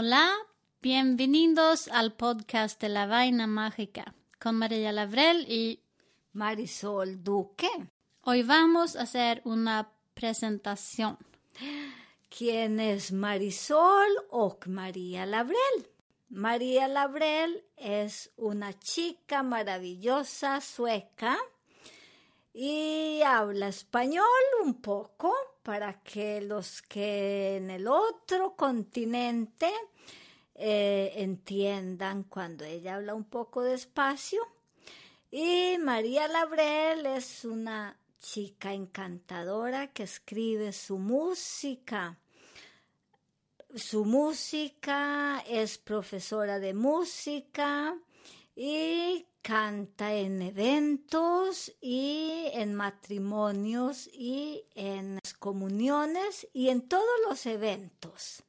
Hola, 0.00 0.30
bienvenidos 0.80 1.88
al 1.88 2.12
podcast 2.12 2.80
de 2.80 2.88
la 2.88 3.06
vaina 3.06 3.48
mágica 3.48 4.14
con 4.38 4.54
María 4.54 4.92
Lavrel 4.92 5.44
y 5.50 5.82
Marisol 6.34 7.24
Duque. 7.24 7.68
hoy 8.20 8.44
vamos 8.44 8.94
a 8.94 9.02
hacer 9.02 9.42
una 9.44 9.90
presentación. 10.14 11.18
¿Quién 12.28 12.78
es 12.78 13.10
Marisol 13.10 14.06
o 14.30 14.56
María 14.66 15.26
Labrel? 15.26 15.90
María 16.28 16.86
Labrel 16.86 17.64
es 17.76 18.30
una 18.36 18.78
chica 18.78 19.42
maravillosa 19.42 20.60
sueca 20.60 21.36
y 22.52 23.20
habla 23.22 23.66
español 23.66 24.24
un 24.62 24.74
poco 24.74 25.34
para 25.68 26.00
que 26.00 26.40
los 26.40 26.80
que 26.80 27.58
en 27.58 27.70
el 27.70 27.88
otro 27.88 28.56
continente 28.56 29.70
eh, 30.54 31.12
entiendan 31.16 32.22
cuando 32.22 32.64
ella 32.64 32.94
habla 32.94 33.14
un 33.14 33.24
poco 33.24 33.60
despacio. 33.60 34.40
Y 35.30 35.76
María 35.78 36.26
Labrel 36.26 37.04
es 37.04 37.44
una 37.44 37.98
chica 38.18 38.72
encantadora 38.72 39.88
que 39.88 40.04
escribe 40.04 40.72
su 40.72 40.96
música. 40.96 42.18
Su 43.74 44.06
música 44.06 45.44
es 45.46 45.76
profesora 45.76 46.58
de 46.60 46.72
música 46.72 47.94
y 48.56 48.87
canta 49.48 50.12
en 50.12 50.42
eventos 50.42 51.72
y 51.80 52.50
en 52.52 52.74
matrimonios 52.74 54.06
y 54.12 54.66
en 54.74 55.18
comuniones 55.38 56.46
y 56.52 56.68
en 56.68 56.86
todos 56.86 57.18
los 57.26 57.46
eventos. 57.46 58.42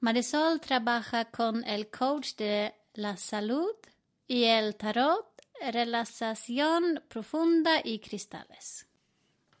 Marisol 0.00 0.60
trabaja 0.60 1.26
con 1.26 1.62
el 1.62 1.88
coach 1.88 2.34
de 2.34 2.74
la 2.94 3.16
salud 3.16 3.76
y 4.26 4.42
el 4.42 4.74
tarot, 4.74 5.24
relaxación 5.70 7.04
profunda 7.06 7.80
y 7.84 8.00
cristales. 8.00 8.88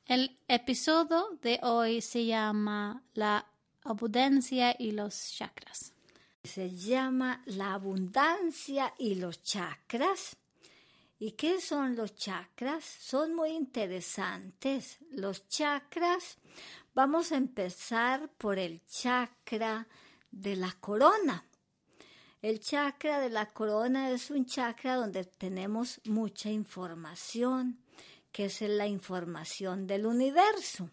El 0.06 0.40
episodio 0.48 1.38
de 1.40 1.60
hoy 1.62 2.00
se 2.00 2.26
llama 2.26 3.00
La 3.14 3.46
abundancia 3.84 4.74
y 4.76 4.90
los 4.90 5.34
chakras. 5.36 5.92
Se 6.42 6.68
llama 6.74 7.44
La 7.46 7.74
abundancia 7.74 8.92
y 8.98 9.14
los 9.14 9.40
chakras. 9.40 10.36
¿Y 11.18 11.32
qué 11.32 11.60
son 11.60 11.96
los 11.96 12.14
chakras? 12.16 12.84
Son 12.84 13.34
muy 13.34 13.50
interesantes. 13.50 14.98
Los 15.12 15.48
chakras, 15.48 16.38
vamos 16.94 17.32
a 17.32 17.36
empezar 17.36 18.28
por 18.36 18.58
el 18.58 18.84
chakra 18.86 19.86
de 20.30 20.56
la 20.56 20.72
corona. 20.80 21.46
El 22.42 22.60
chakra 22.60 23.20
de 23.20 23.30
la 23.30 23.46
corona 23.46 24.10
es 24.10 24.30
un 24.30 24.44
chakra 24.44 24.96
donde 24.96 25.24
tenemos 25.24 26.00
mucha 26.04 26.50
información, 26.50 27.78
que 28.32 28.46
es 28.46 28.60
la 28.60 28.86
información 28.86 29.86
del 29.86 30.04
universo. 30.04 30.90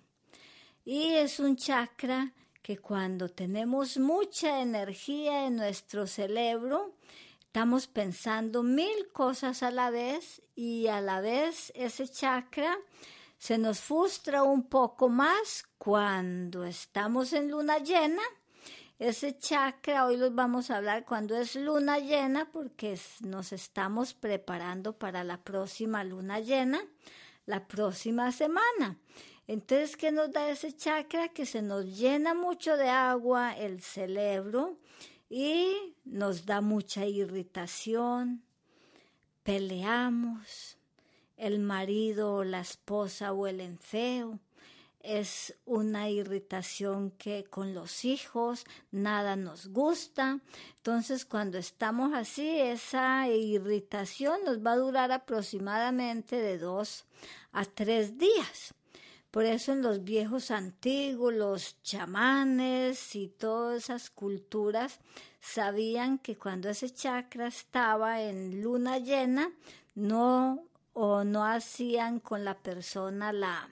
Y 0.85 1.09
es 1.13 1.39
un 1.39 1.57
chakra 1.57 2.31
que 2.61 2.77
cuando 2.77 3.27
tenemos 3.29 3.97
mucha 3.97 4.61
energía 4.61 5.45
en 5.47 5.55
nuestro 5.57 6.07
cerebro, 6.07 6.95
estamos 7.51 7.87
pensando 7.87 8.63
mil 8.63 9.09
cosas 9.11 9.61
a 9.61 9.71
la 9.71 9.89
vez 9.89 10.41
y 10.55 10.87
a 10.87 11.01
la 11.01 11.19
vez 11.19 11.73
ese 11.75 12.07
chakra 12.07 12.77
se 13.37 13.57
nos 13.57 13.81
frustra 13.81 14.43
un 14.43 14.69
poco 14.69 15.09
más 15.09 15.65
cuando 15.77 16.63
estamos 16.63 17.33
en 17.33 17.51
luna 17.51 17.79
llena 17.79 18.21
ese 18.99 19.37
chakra, 19.37 20.05
hoy 20.05 20.15
los 20.15 20.33
vamos 20.33 20.71
a 20.71 20.77
hablar 20.77 21.03
cuando 21.03 21.35
es 21.35 21.57
luna 21.57 21.99
llena, 21.99 22.49
porque 22.53 22.97
nos 23.19 23.51
estamos 23.51 24.13
preparando 24.13 24.97
para 24.97 25.25
la 25.25 25.43
próxima 25.43 26.05
luna 26.05 26.39
llena, 26.39 26.79
la 27.45 27.67
próxima 27.67 28.31
semana. 28.31 28.97
Entonces, 29.45 29.97
¿qué 29.97 30.13
nos 30.13 30.31
da 30.31 30.49
ese 30.49 30.71
chakra? 30.71 31.27
Que 31.29 31.45
se 31.45 31.61
nos 31.61 31.97
llena 31.97 32.33
mucho 32.33 32.77
de 32.77 32.87
agua 32.87 33.57
el 33.57 33.81
cerebro 33.81 34.77
y 35.31 35.95
nos 36.03 36.45
da 36.45 36.59
mucha 36.59 37.05
irritación, 37.05 38.43
peleamos, 39.43 40.77
el 41.37 41.59
marido 41.59 42.35
o 42.35 42.43
la 42.43 42.59
esposa 42.59 43.31
huelen 43.31 43.79
feo 43.79 44.39
es 45.03 45.55
una 45.65 46.09
irritación 46.09 47.11
que 47.11 47.45
con 47.45 47.73
los 47.73 48.05
hijos 48.05 48.65
nada 48.91 49.35
nos 49.35 49.67
gusta. 49.67 50.39
Entonces, 50.77 51.25
cuando 51.25 51.57
estamos 51.57 52.13
así, 52.13 52.47
esa 52.59 53.27
irritación 53.29 54.43
nos 54.45 54.59
va 54.59 54.73
a 54.73 54.77
durar 54.77 55.11
aproximadamente 55.11 56.35
de 56.35 56.57
dos 56.57 57.05
a 57.51 57.65
tres 57.65 58.17
días. 58.17 58.73
Por 59.31 59.45
eso 59.45 59.71
en 59.71 59.81
los 59.81 60.03
viejos 60.03 60.51
antiguos, 60.51 61.33
los 61.33 61.81
chamanes 61.81 63.15
y 63.15 63.29
todas 63.29 63.85
esas 63.85 64.09
culturas 64.09 64.99
sabían 65.39 66.19
que 66.19 66.37
cuando 66.37 66.69
ese 66.69 66.89
chakra 66.93 67.47
estaba 67.47 68.21
en 68.21 68.61
luna 68.61 68.99
llena, 68.99 69.51
no 69.95 70.63
o 70.93 71.23
no 71.23 71.45
hacían 71.45 72.19
con 72.19 72.43
la 72.43 72.57
persona 72.59 73.31
la 73.31 73.69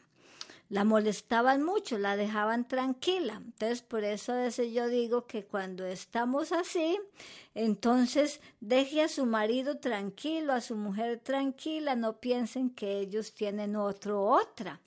la 0.70 0.84
molestaban 0.84 1.64
mucho, 1.64 1.98
la 1.98 2.16
dejaban 2.16 2.68
tranquila. 2.68 3.42
Entonces, 3.44 3.82
por 3.82 4.04
eso 4.04 4.36
ese 4.36 4.72
yo 4.72 4.88
digo 4.88 5.26
que 5.26 5.44
cuando 5.44 5.86
estamos 5.86 6.52
así, 6.52 7.00
entonces 7.56 8.40
deje 8.60 9.02
a 9.02 9.08
su 9.08 9.26
marido 9.26 9.80
tranquilo, 9.80 10.54
a 10.54 10.62
su 10.62 10.76
mujer 10.76 11.20
tranquila, 11.20 11.96
no 11.96 12.20
piensen 12.20 12.70
que 12.70 13.00
ellos 13.00 13.34
tienen 13.34 13.76
otro 13.76 14.24
otra. 14.24 14.80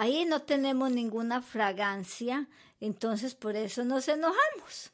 Ahí 0.00 0.24
no 0.24 0.42
tenemos 0.42 0.92
ninguna 0.92 1.42
fragancia, 1.42 2.46
entonces 2.78 3.34
por 3.34 3.56
eso 3.56 3.84
nos 3.84 4.06
enojamos. 4.06 4.92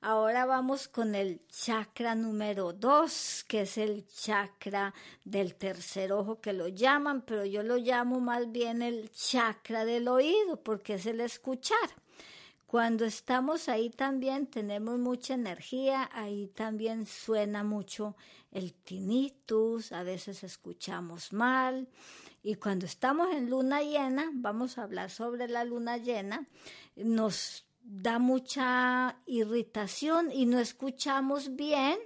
Ahora 0.00 0.46
vamos 0.46 0.86
con 0.86 1.16
el 1.16 1.44
chakra 1.48 2.14
número 2.14 2.72
dos, 2.72 3.44
que 3.48 3.62
es 3.62 3.76
el 3.78 4.06
chakra 4.06 4.94
del 5.24 5.56
tercer 5.56 6.12
ojo 6.12 6.40
que 6.40 6.52
lo 6.52 6.68
llaman, 6.68 7.22
pero 7.22 7.44
yo 7.44 7.64
lo 7.64 7.78
llamo 7.78 8.20
más 8.20 8.52
bien 8.52 8.80
el 8.80 9.10
chakra 9.10 9.84
del 9.84 10.06
oído 10.06 10.62
porque 10.62 10.94
es 10.94 11.06
el 11.06 11.20
escuchar. 11.20 11.90
Cuando 12.64 13.06
estamos 13.06 13.68
ahí 13.68 13.90
también 13.90 14.46
tenemos 14.46 15.00
mucha 15.00 15.34
energía, 15.34 16.08
ahí 16.12 16.46
también 16.54 17.06
suena 17.06 17.64
mucho 17.64 18.14
el 18.52 18.72
tinnitus, 18.72 19.90
a 19.90 20.04
veces 20.04 20.44
escuchamos 20.44 21.32
mal. 21.32 21.88
Y 22.42 22.54
cuando 22.56 22.86
estamos 22.86 23.28
en 23.34 23.50
luna 23.50 23.82
llena, 23.82 24.30
vamos 24.32 24.78
a 24.78 24.84
hablar 24.84 25.10
sobre 25.10 25.48
la 25.48 25.64
luna 25.64 25.96
llena, 25.96 26.46
nos 26.96 27.64
da 27.82 28.18
mucha 28.18 29.16
irritación 29.26 30.30
y 30.32 30.46
no 30.46 30.58
escuchamos 30.58 31.56
bien. 31.56 31.98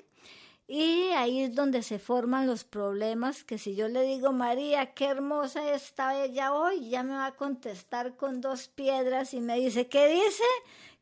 Y 0.69 1.11
ahí 1.17 1.43
es 1.43 1.55
donde 1.55 1.83
se 1.83 1.99
forman 1.99 2.47
los 2.47 2.65
problemas, 2.65 3.45
que 3.45 3.59
si 3.59 3.75
yo 3.75 3.89
le 3.89 4.03
digo, 4.03 4.33
María, 4.33 4.95
qué 4.95 5.07
hermosa 5.07 5.71
está 5.75 6.25
ella 6.25 6.55
hoy, 6.55 6.89
ya 6.89 7.03
me 7.03 7.15
va 7.15 7.27
a 7.27 7.37
contestar 7.37 8.17
con 8.17 8.41
dos 8.41 8.69
piedras 8.69 9.35
y 9.35 9.41
me 9.41 9.59
dice, 9.59 9.89
¿qué 9.89 10.09
dice? 10.09 10.45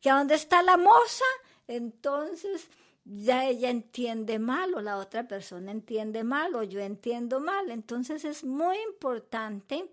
¿Que 0.00 0.10
a 0.10 0.16
dónde 0.16 0.34
está 0.34 0.62
la 0.62 0.76
moza? 0.76 1.24
Entonces 1.68 2.68
ya 3.12 3.46
ella 3.46 3.70
entiende 3.70 4.38
mal 4.38 4.74
o 4.74 4.80
la 4.80 4.96
otra 4.96 5.26
persona 5.26 5.72
entiende 5.72 6.22
mal 6.22 6.54
o 6.54 6.62
yo 6.62 6.80
entiendo 6.80 7.40
mal. 7.40 7.70
Entonces 7.70 8.24
es 8.24 8.44
muy 8.44 8.76
importante 8.88 9.90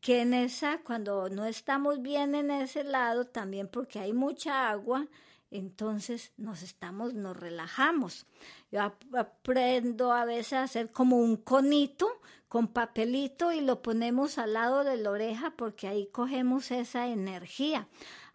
que 0.00 0.22
en 0.22 0.34
esa, 0.34 0.78
cuando 0.78 1.28
no 1.28 1.44
estamos 1.44 2.02
bien 2.02 2.34
en 2.34 2.50
ese 2.50 2.84
lado, 2.84 3.26
también 3.26 3.68
porque 3.68 3.98
hay 3.98 4.12
mucha 4.12 4.70
agua, 4.70 5.06
entonces 5.50 6.32
nos 6.36 6.62
estamos, 6.62 7.14
nos 7.14 7.36
relajamos. 7.36 8.26
Yo 8.70 8.80
aprendo 9.12 10.12
a 10.12 10.24
veces 10.24 10.52
a 10.54 10.62
hacer 10.62 10.92
como 10.92 11.18
un 11.18 11.36
conito 11.36 12.20
con 12.48 12.68
papelito 12.68 13.52
y 13.52 13.60
lo 13.60 13.82
ponemos 13.82 14.38
al 14.38 14.54
lado 14.54 14.84
de 14.84 14.96
la 14.96 15.10
oreja 15.10 15.50
porque 15.56 15.88
ahí 15.88 16.06
cogemos 16.06 16.70
esa 16.70 17.08
energía. 17.08 17.88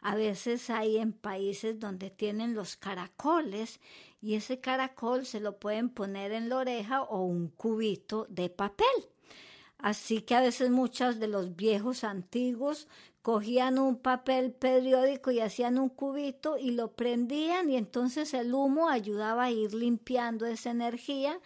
A 0.07 0.13
veces 0.13 0.69
hay 0.69 0.98
en 0.98 1.13
países 1.13 1.80
donde 1.80 2.12
tienen 2.12 2.54
los 2.54 2.75
caracoles 2.75 3.80
y 4.22 4.36
ese 4.36 4.60
caracol 4.60 5.25
se 5.25 5.40
lo 5.40 5.57
pueden 5.57 5.90
poner 5.90 6.31
en 6.31 6.48
la 6.48 6.57
oreja 6.57 7.02
o 7.02 7.24
un 7.24 7.48
cubito 7.48 8.28
de 8.30 8.52
papel. 8.52 8.86
Así 9.80 10.22
que 10.22 10.36
a 10.36 10.42
veces 10.42 10.69
muchos 10.69 11.19
de 11.19 11.28
los 11.28 11.56
viejos 11.56 12.04
antiguos 12.04 12.88
cogían 13.24 13.80
un 13.80 13.98
papel 13.98 14.52
periódico 14.52 15.31
y 15.31 15.40
hacían 15.40 15.80
un 15.80 15.90
cubito 15.90 16.60
y 16.60 16.69
lo 16.69 16.92
prendían 16.92 17.72
y 17.72 17.75
entonces 17.75 18.36
el 18.36 18.54
humo 18.54 18.90
ayudaba 18.90 19.46
a 19.46 19.51
ir 19.51 19.74
limpiando 19.74 20.46
esa 20.46 20.69
energía 20.69 21.40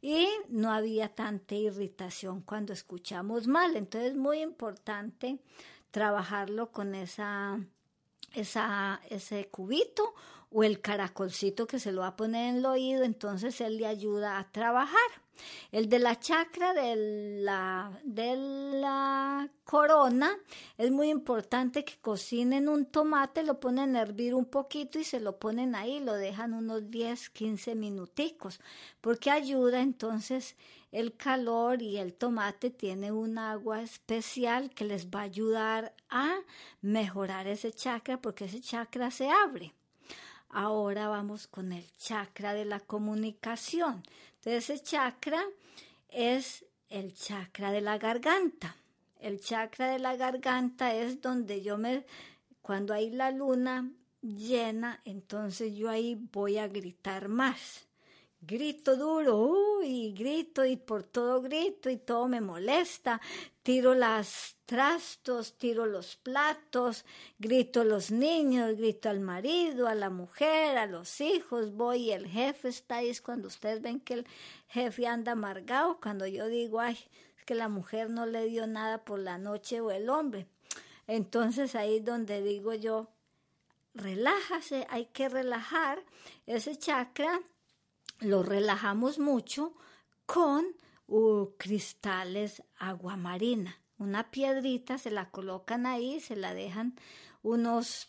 y 0.00 0.26
no 0.48 0.72
había 0.72 1.10
tanta 1.10 1.54
irritación 1.54 2.40
cuando 2.40 2.72
escuchamos 2.72 3.46
mal. 3.46 3.76
Entonces 3.76 4.12
es 4.12 4.16
muy 4.16 4.40
importante 4.40 5.38
trabajarlo 5.90 6.72
con 6.72 6.94
esa, 6.94 7.60
esa, 8.34 9.00
ese 9.08 9.46
cubito 9.48 10.14
o 10.58 10.64
el 10.64 10.80
caracolcito 10.80 11.66
que 11.66 11.78
se 11.78 11.92
lo 11.92 12.00
va 12.00 12.06
a 12.06 12.16
poner 12.16 12.48
en 12.48 12.56
el 12.56 12.64
oído, 12.64 13.04
entonces 13.04 13.60
él 13.60 13.76
le 13.76 13.86
ayuda 13.86 14.38
a 14.38 14.50
trabajar. 14.50 15.10
El 15.70 15.90
de 15.90 15.98
la 15.98 16.18
chakra 16.18 16.72
de 16.72 16.96
la, 17.42 18.00
de 18.04 18.36
la 18.80 19.50
corona 19.64 20.34
es 20.78 20.90
muy 20.90 21.10
importante 21.10 21.84
que 21.84 21.98
cocinen 21.98 22.70
un 22.70 22.86
tomate, 22.86 23.42
lo 23.42 23.60
ponen 23.60 23.96
a 23.96 24.00
hervir 24.00 24.34
un 24.34 24.46
poquito 24.46 24.98
y 24.98 25.04
se 25.04 25.20
lo 25.20 25.38
ponen 25.38 25.74
ahí, 25.74 26.00
lo 26.00 26.14
dejan 26.14 26.54
unos 26.54 26.90
10, 26.90 27.28
15 27.28 27.74
minuticos, 27.74 28.58
porque 29.02 29.30
ayuda 29.30 29.82
entonces 29.82 30.56
el 30.90 31.14
calor 31.18 31.82
y 31.82 31.98
el 31.98 32.14
tomate 32.14 32.70
tiene 32.70 33.12
un 33.12 33.36
agua 33.36 33.82
especial 33.82 34.70
que 34.70 34.86
les 34.86 35.08
va 35.08 35.20
a 35.20 35.24
ayudar 35.24 35.94
a 36.08 36.38
mejorar 36.80 37.46
ese 37.46 37.72
chakra 37.72 38.22
porque 38.22 38.46
ese 38.46 38.62
chakra 38.62 39.10
se 39.10 39.28
abre. 39.28 39.74
Ahora 40.48 41.08
vamos 41.08 41.46
con 41.46 41.72
el 41.72 41.90
chakra 41.96 42.54
de 42.54 42.64
la 42.64 42.80
comunicación. 42.80 44.02
Entonces 44.36 44.70
ese 44.70 44.82
chakra 44.82 45.42
es 46.08 46.64
el 46.88 47.14
chakra 47.14 47.72
de 47.72 47.80
la 47.80 47.98
garganta. 47.98 48.76
El 49.18 49.40
chakra 49.40 49.88
de 49.88 49.98
la 49.98 50.16
garganta 50.16 50.94
es 50.94 51.20
donde 51.20 51.62
yo 51.62 51.78
me, 51.78 52.04
cuando 52.62 52.94
hay 52.94 53.10
la 53.10 53.30
luna 53.30 53.90
llena, 54.22 55.00
entonces 55.04 55.74
yo 55.74 55.90
ahí 55.90 56.16
voy 56.32 56.58
a 56.58 56.68
gritar 56.68 57.28
más 57.28 57.85
grito 58.46 58.96
duro, 58.96 59.36
uy, 59.38 60.12
grito 60.12 60.64
y 60.64 60.76
por 60.76 61.02
todo 61.02 61.42
grito 61.42 61.90
y 61.90 61.96
todo 61.96 62.28
me 62.28 62.40
molesta, 62.40 63.20
tiro 63.64 63.94
las 63.94 64.56
trastos, 64.66 65.58
tiro 65.58 65.84
los 65.84 66.16
platos, 66.16 67.04
grito 67.38 67.80
a 67.80 67.84
los 67.84 68.12
niños, 68.12 68.76
grito 68.76 69.08
al 69.08 69.18
marido, 69.18 69.88
a 69.88 69.96
la 69.96 70.10
mujer, 70.10 70.78
a 70.78 70.86
los 70.86 71.20
hijos, 71.20 71.72
voy 71.72 72.04
y 72.04 72.12
el 72.12 72.28
jefe 72.28 72.68
está 72.68 72.98
ahí, 72.98 73.08
es 73.08 73.20
cuando 73.20 73.48
ustedes 73.48 73.82
ven 73.82 73.98
que 73.98 74.14
el 74.14 74.26
jefe 74.68 75.08
anda 75.08 75.32
amargado, 75.32 75.98
cuando 76.00 76.26
yo 76.26 76.46
digo, 76.46 76.78
ay, 76.78 76.98
es 77.36 77.44
que 77.44 77.56
la 77.56 77.68
mujer 77.68 78.10
no 78.10 78.26
le 78.26 78.46
dio 78.46 78.68
nada 78.68 79.04
por 79.04 79.18
la 79.18 79.38
noche 79.38 79.80
o 79.80 79.90
el 79.90 80.08
hombre. 80.08 80.46
Entonces 81.08 81.74
ahí 81.74 81.96
es 81.96 82.04
donde 82.04 82.42
digo 82.42 82.74
yo, 82.74 83.08
relájase, 83.94 84.86
hay 84.88 85.06
que 85.06 85.28
relajar 85.28 86.04
ese 86.46 86.76
chakra 86.76 87.40
lo 88.20 88.42
relajamos 88.42 89.18
mucho 89.18 89.74
con 90.26 90.66
uh, 91.06 91.48
cristales 91.56 92.62
aguamarina. 92.78 93.78
Una 93.98 94.30
piedrita 94.30 94.98
se 94.98 95.10
la 95.10 95.30
colocan 95.30 95.86
ahí, 95.86 96.20
se 96.20 96.36
la 96.36 96.54
dejan 96.54 96.94
unos 97.42 98.08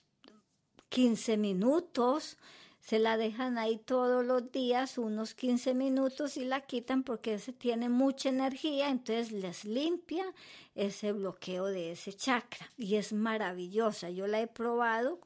15 0.90 1.38
minutos, 1.38 2.38
se 2.80 3.00
la 3.00 3.18
dejan 3.18 3.58
ahí 3.58 3.78
todos 3.78 4.26
los 4.26 4.52
días, 4.52 4.98
unos 4.98 5.34
15 5.34 5.74
minutos 5.74 6.38
y 6.38 6.46
la 6.46 6.62
quitan 6.62 7.04
porque 7.04 7.34
ese 7.36 7.54
tiene 7.54 7.90
mucha 7.90 8.30
energía, 8.30 8.90
entonces 8.90 9.32
les 9.32 9.66
limpia 9.66 10.26
ese 10.76 11.12
bloqueo 11.12 11.66
de 11.66 11.92
ese 11.92 12.14
chakra 12.14 12.72
y 12.78 12.96
es 12.96 13.14
maravillosa. 13.14 14.10
Yo 14.10 14.28
la 14.28 14.42
he 14.42 14.48
probado 14.48 15.20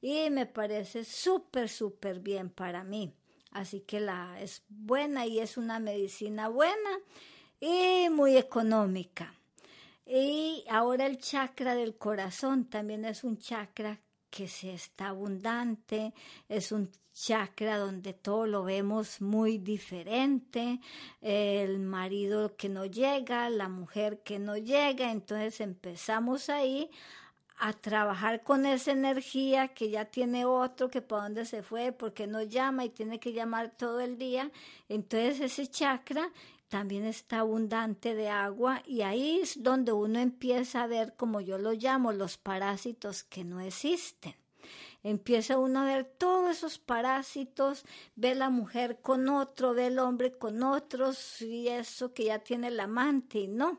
y 0.00 0.28
me 0.30 0.46
parece 0.46 1.04
súper, 1.04 1.68
súper 1.68 2.20
bien 2.20 2.50
para 2.50 2.82
mí. 2.82 3.12
Así 3.52 3.80
que 3.80 4.00
la 4.00 4.40
es 4.40 4.62
buena 4.68 5.26
y 5.26 5.38
es 5.38 5.56
una 5.56 5.78
medicina 5.78 6.48
buena 6.48 6.98
y 7.60 8.08
muy 8.10 8.36
económica. 8.36 9.34
Y 10.06 10.64
ahora 10.68 11.06
el 11.06 11.18
chakra 11.18 11.74
del 11.74 11.96
corazón 11.96 12.64
también 12.64 13.04
es 13.04 13.24
un 13.24 13.38
chakra 13.38 14.00
que 14.30 14.48
se 14.48 14.72
está 14.72 15.08
abundante, 15.08 16.14
es 16.48 16.72
un 16.72 16.90
chakra 17.12 17.76
donde 17.76 18.14
todo 18.14 18.46
lo 18.46 18.64
vemos 18.64 19.20
muy 19.20 19.58
diferente, 19.58 20.80
el 21.20 21.78
marido 21.78 22.56
que 22.56 22.70
no 22.70 22.86
llega, 22.86 23.50
la 23.50 23.68
mujer 23.68 24.22
que 24.22 24.38
no 24.38 24.56
llega, 24.56 25.12
entonces 25.12 25.60
empezamos 25.60 26.48
ahí 26.48 26.90
a 27.64 27.72
trabajar 27.72 28.42
con 28.42 28.66
esa 28.66 28.90
energía 28.90 29.68
que 29.68 29.88
ya 29.88 30.06
tiene 30.06 30.44
otro, 30.44 30.90
que 30.90 31.00
para 31.00 31.22
dónde 31.22 31.44
se 31.44 31.62
fue, 31.62 31.92
porque 31.92 32.26
no 32.26 32.42
llama 32.42 32.84
y 32.84 32.88
tiene 32.88 33.20
que 33.20 33.32
llamar 33.32 33.70
todo 33.76 34.00
el 34.00 34.18
día. 34.18 34.50
Entonces 34.88 35.38
ese 35.40 35.68
chakra 35.68 36.32
también 36.66 37.04
está 37.04 37.38
abundante 37.38 38.16
de 38.16 38.28
agua 38.28 38.82
y 38.84 39.02
ahí 39.02 39.38
es 39.40 39.62
donde 39.62 39.92
uno 39.92 40.18
empieza 40.18 40.82
a 40.82 40.88
ver, 40.88 41.14
como 41.16 41.40
yo 41.40 41.56
lo 41.56 41.70
llamo, 41.70 42.10
los 42.10 42.36
parásitos 42.36 43.22
que 43.22 43.44
no 43.44 43.60
existen. 43.60 44.34
Empieza 45.04 45.56
uno 45.56 45.82
a 45.82 45.84
ver 45.84 46.04
todos 46.04 46.50
esos 46.50 46.80
parásitos, 46.80 47.84
ve 48.16 48.34
la 48.34 48.50
mujer 48.50 48.98
con 49.00 49.28
otro, 49.28 49.72
ve 49.72 49.86
el 49.86 50.00
hombre 50.00 50.32
con 50.32 50.64
otros 50.64 51.40
y 51.40 51.68
eso 51.68 52.12
que 52.12 52.24
ya 52.24 52.40
tiene 52.40 52.68
el 52.68 52.80
amante 52.80 53.38
y 53.38 53.46
no. 53.46 53.78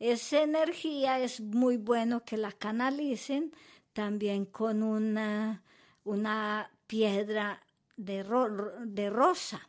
Esa 0.00 0.42
energía 0.42 1.20
es 1.20 1.40
muy 1.40 1.76
bueno 1.76 2.24
que 2.24 2.38
la 2.38 2.52
canalicen 2.52 3.52
también 3.92 4.46
con 4.46 4.82
una, 4.82 5.62
una 6.04 6.70
piedra 6.86 7.62
de, 7.98 8.24
de 8.86 9.10
rosa. 9.10 9.68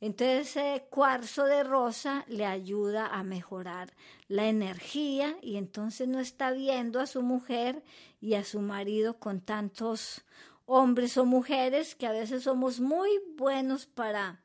Entonces 0.00 0.56
ese 0.56 0.86
cuarzo 0.88 1.44
de 1.44 1.64
rosa 1.64 2.24
le 2.28 2.46
ayuda 2.46 3.08
a 3.08 3.22
mejorar 3.24 3.92
la 4.26 4.46
energía 4.46 5.36
y 5.42 5.56
entonces 5.56 6.08
no 6.08 6.18
está 6.18 6.52
viendo 6.52 6.98
a 6.98 7.06
su 7.06 7.20
mujer 7.20 7.82
y 8.22 8.34
a 8.34 8.44
su 8.44 8.60
marido 8.60 9.18
con 9.18 9.42
tantos 9.42 10.22
hombres 10.64 11.18
o 11.18 11.26
mujeres 11.26 11.94
que 11.94 12.06
a 12.06 12.12
veces 12.12 12.44
somos 12.44 12.80
muy 12.80 13.10
buenos 13.36 13.84
para 13.84 14.40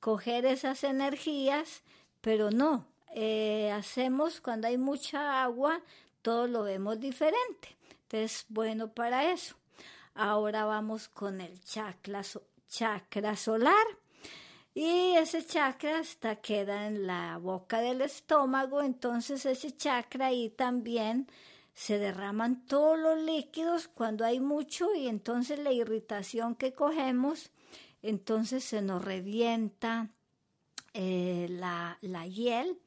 coger 0.00 0.46
esas 0.46 0.84
energías, 0.84 1.82
pero 2.20 2.50
no, 2.50 2.86
eh, 3.16 3.70
hacemos 3.70 4.40
cuando 4.40 4.66
hay 4.66 4.76
mucha 4.76 5.44
agua, 5.44 5.80
todo 6.20 6.48
lo 6.48 6.64
vemos 6.64 6.98
diferente. 6.98 7.76
Entonces, 8.02 8.44
bueno 8.48 8.92
para 8.92 9.30
eso. 9.32 9.54
Ahora 10.14 10.64
vamos 10.64 11.08
con 11.08 11.40
el 11.40 11.60
chakra, 11.62 12.24
solar. 13.36 13.86
Y 14.74 15.14
ese 15.16 15.46
chakra 15.46 16.00
hasta 16.00 16.36
queda 16.36 16.88
en 16.88 17.06
la 17.06 17.38
boca 17.38 17.80
del 17.80 18.00
estómago, 18.00 18.82
entonces 18.82 19.46
ese 19.46 19.76
chakra 19.76 20.26
ahí 20.26 20.50
también 20.50 21.28
se 21.72 21.98
derraman 21.98 22.66
todos 22.66 22.98
los 22.98 23.20
líquidos 23.20 23.86
cuando 23.86 24.24
hay 24.24 24.40
mucho 24.40 24.92
y 24.92 25.06
entonces 25.06 25.60
la 25.60 25.70
irritación 25.70 26.56
que 26.56 26.72
cogemos, 26.72 27.52
entonces 28.02 28.64
se 28.64 28.82
nos 28.82 29.04
revienta 29.04 30.10
eh, 30.92 31.46
la, 31.50 31.98
la 32.00 32.26
hiel 32.26 32.80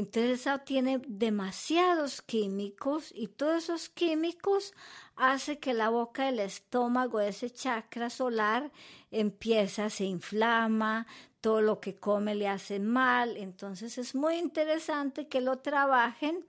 entonces 0.00 0.40
eso 0.40 0.58
tiene 0.60 1.02
demasiados 1.06 2.22
químicos 2.22 3.12
y 3.14 3.28
todos 3.28 3.64
esos 3.64 3.88
químicos 3.90 4.72
hace 5.16 5.58
que 5.58 5.74
la 5.74 5.90
boca 5.90 6.24
del 6.26 6.40
estómago, 6.40 7.20
ese 7.20 7.50
chakra 7.50 8.08
solar, 8.08 8.72
empieza, 9.10 9.90
se 9.90 10.04
inflama, 10.04 11.06
todo 11.42 11.60
lo 11.60 11.80
que 11.80 11.96
come 11.96 12.34
le 12.34 12.48
hace 12.48 12.78
mal. 12.78 13.36
Entonces 13.36 13.98
es 13.98 14.14
muy 14.14 14.36
interesante 14.36 15.28
que 15.28 15.42
lo 15.42 15.58
trabajen 15.58 16.46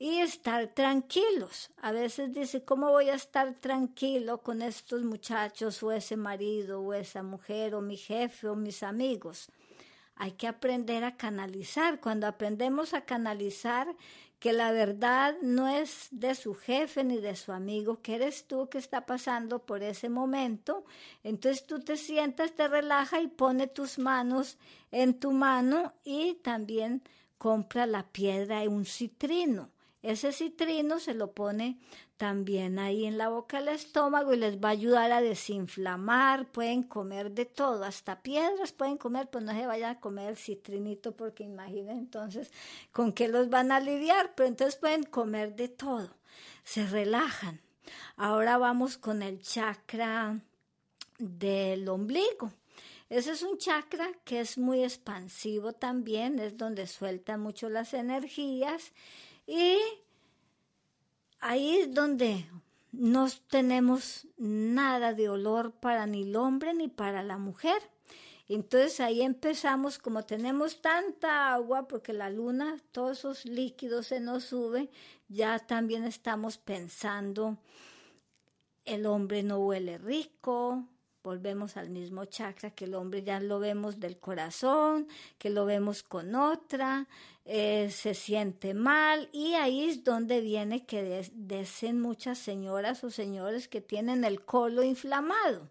y 0.00 0.18
estar 0.18 0.66
tranquilos. 0.68 1.70
A 1.76 1.92
veces 1.92 2.32
dice, 2.32 2.64
¿cómo 2.64 2.90
voy 2.90 3.10
a 3.10 3.14
estar 3.14 3.54
tranquilo 3.60 4.38
con 4.38 4.62
estos 4.62 5.02
muchachos 5.04 5.82
o 5.82 5.92
ese 5.92 6.16
marido 6.16 6.80
o 6.80 6.94
esa 6.94 7.22
mujer 7.22 7.74
o 7.74 7.82
mi 7.82 7.98
jefe 7.98 8.48
o 8.48 8.56
mis 8.56 8.82
amigos? 8.82 9.50
Hay 10.20 10.32
que 10.32 10.46
aprender 10.46 11.02
a 11.02 11.16
canalizar. 11.16 11.98
Cuando 11.98 12.26
aprendemos 12.26 12.92
a 12.92 13.06
canalizar, 13.06 13.88
que 14.38 14.52
la 14.52 14.70
verdad 14.70 15.34
no 15.40 15.66
es 15.66 16.08
de 16.10 16.34
su 16.34 16.54
jefe 16.54 17.04
ni 17.04 17.16
de 17.16 17.36
su 17.36 17.52
amigo, 17.52 18.02
que 18.02 18.16
eres 18.16 18.46
tú 18.46 18.68
que 18.68 18.76
está 18.76 19.06
pasando 19.06 19.64
por 19.64 19.82
ese 19.82 20.10
momento. 20.10 20.84
Entonces 21.24 21.66
tú 21.66 21.80
te 21.80 21.96
sientas, 21.96 22.52
te 22.52 22.68
relaja 22.68 23.22
y 23.22 23.28
pone 23.28 23.66
tus 23.66 23.98
manos 23.98 24.58
en 24.90 25.18
tu 25.18 25.32
mano 25.32 25.94
y 26.04 26.34
también 26.42 27.02
compra 27.38 27.86
la 27.86 28.06
piedra 28.12 28.62
y 28.62 28.66
un 28.66 28.84
citrino. 28.84 29.70
Ese 30.02 30.32
citrino 30.32 30.98
se 30.98 31.14
lo 31.14 31.32
pone 31.32 31.78
también 32.20 32.78
ahí 32.78 33.06
en 33.06 33.16
la 33.16 33.30
boca 33.30 33.60
del 33.60 33.70
estómago 33.70 34.34
y 34.34 34.36
les 34.36 34.58
va 34.62 34.68
a 34.68 34.72
ayudar 34.72 35.10
a 35.10 35.22
desinflamar. 35.22 36.52
Pueden 36.52 36.82
comer 36.82 37.30
de 37.30 37.46
todo, 37.46 37.82
hasta 37.82 38.20
piedras 38.20 38.72
pueden 38.72 38.98
comer, 38.98 39.30
pues 39.30 39.42
no 39.42 39.52
se 39.52 39.66
vayan 39.66 39.92
a 39.92 40.00
comer 40.00 40.28
el 40.28 40.36
citrinito 40.36 41.16
porque 41.16 41.44
imaginen 41.44 41.96
entonces 41.96 42.52
con 42.92 43.14
qué 43.14 43.26
los 43.26 43.48
van 43.48 43.72
a 43.72 43.80
lidiar, 43.80 44.34
pero 44.34 44.50
entonces 44.50 44.76
pueden 44.76 45.04
comer 45.04 45.56
de 45.56 45.68
todo, 45.68 46.10
se 46.62 46.86
relajan. 46.86 47.62
Ahora 48.16 48.58
vamos 48.58 48.98
con 48.98 49.22
el 49.22 49.40
chakra 49.40 50.38
del 51.18 51.88
ombligo. 51.88 52.52
Ese 53.08 53.30
es 53.30 53.42
un 53.42 53.56
chakra 53.56 54.10
que 54.24 54.40
es 54.40 54.58
muy 54.58 54.84
expansivo 54.84 55.72
también, 55.72 56.38
es 56.38 56.58
donde 56.58 56.86
sueltan 56.86 57.40
mucho 57.40 57.70
las 57.70 57.94
energías 57.94 58.92
y 59.46 59.78
ahí 61.40 61.78
es 61.78 61.94
donde 61.94 62.46
no 62.92 63.28
tenemos 63.48 64.26
nada 64.36 65.14
de 65.14 65.28
olor 65.28 65.72
para 65.72 66.06
ni 66.06 66.22
el 66.22 66.36
hombre 66.36 66.74
ni 66.74 66.88
para 66.88 67.22
la 67.22 67.38
mujer. 67.38 67.82
Entonces 68.48 68.98
ahí 68.98 69.22
empezamos, 69.22 69.98
como 69.98 70.24
tenemos 70.24 70.82
tanta 70.82 71.52
agua, 71.52 71.86
porque 71.86 72.12
la 72.12 72.30
luna, 72.30 72.78
todos 72.90 73.18
esos 73.18 73.44
líquidos 73.44 74.08
se 74.08 74.18
nos 74.18 74.44
suben, 74.44 74.90
ya 75.28 75.60
también 75.60 76.02
estamos 76.02 76.58
pensando, 76.58 77.58
el 78.84 79.06
hombre 79.06 79.44
no 79.44 79.58
huele 79.58 79.98
rico, 79.98 80.84
volvemos 81.22 81.76
al 81.76 81.90
mismo 81.90 82.24
chakra, 82.24 82.70
que 82.70 82.84
el 82.84 82.94
hombre 82.94 83.22
ya 83.22 83.40
lo 83.40 83.58
vemos 83.58 84.00
del 84.00 84.18
corazón, 84.18 85.08
que 85.38 85.50
lo 85.50 85.66
vemos 85.66 86.02
con 86.02 86.34
otra, 86.34 87.06
eh, 87.44 87.90
se 87.90 88.14
siente 88.14 88.74
mal 88.74 89.28
y 89.32 89.54
ahí 89.54 89.88
es 89.88 90.04
donde 90.04 90.40
viene 90.40 90.86
que 90.86 91.28
dicen 91.34 92.00
muchas 92.00 92.38
señoras 92.38 93.02
o 93.04 93.10
señores 93.10 93.68
que 93.68 93.80
tienen 93.80 94.24
el 94.24 94.44
colo 94.44 94.82
inflamado. 94.82 95.68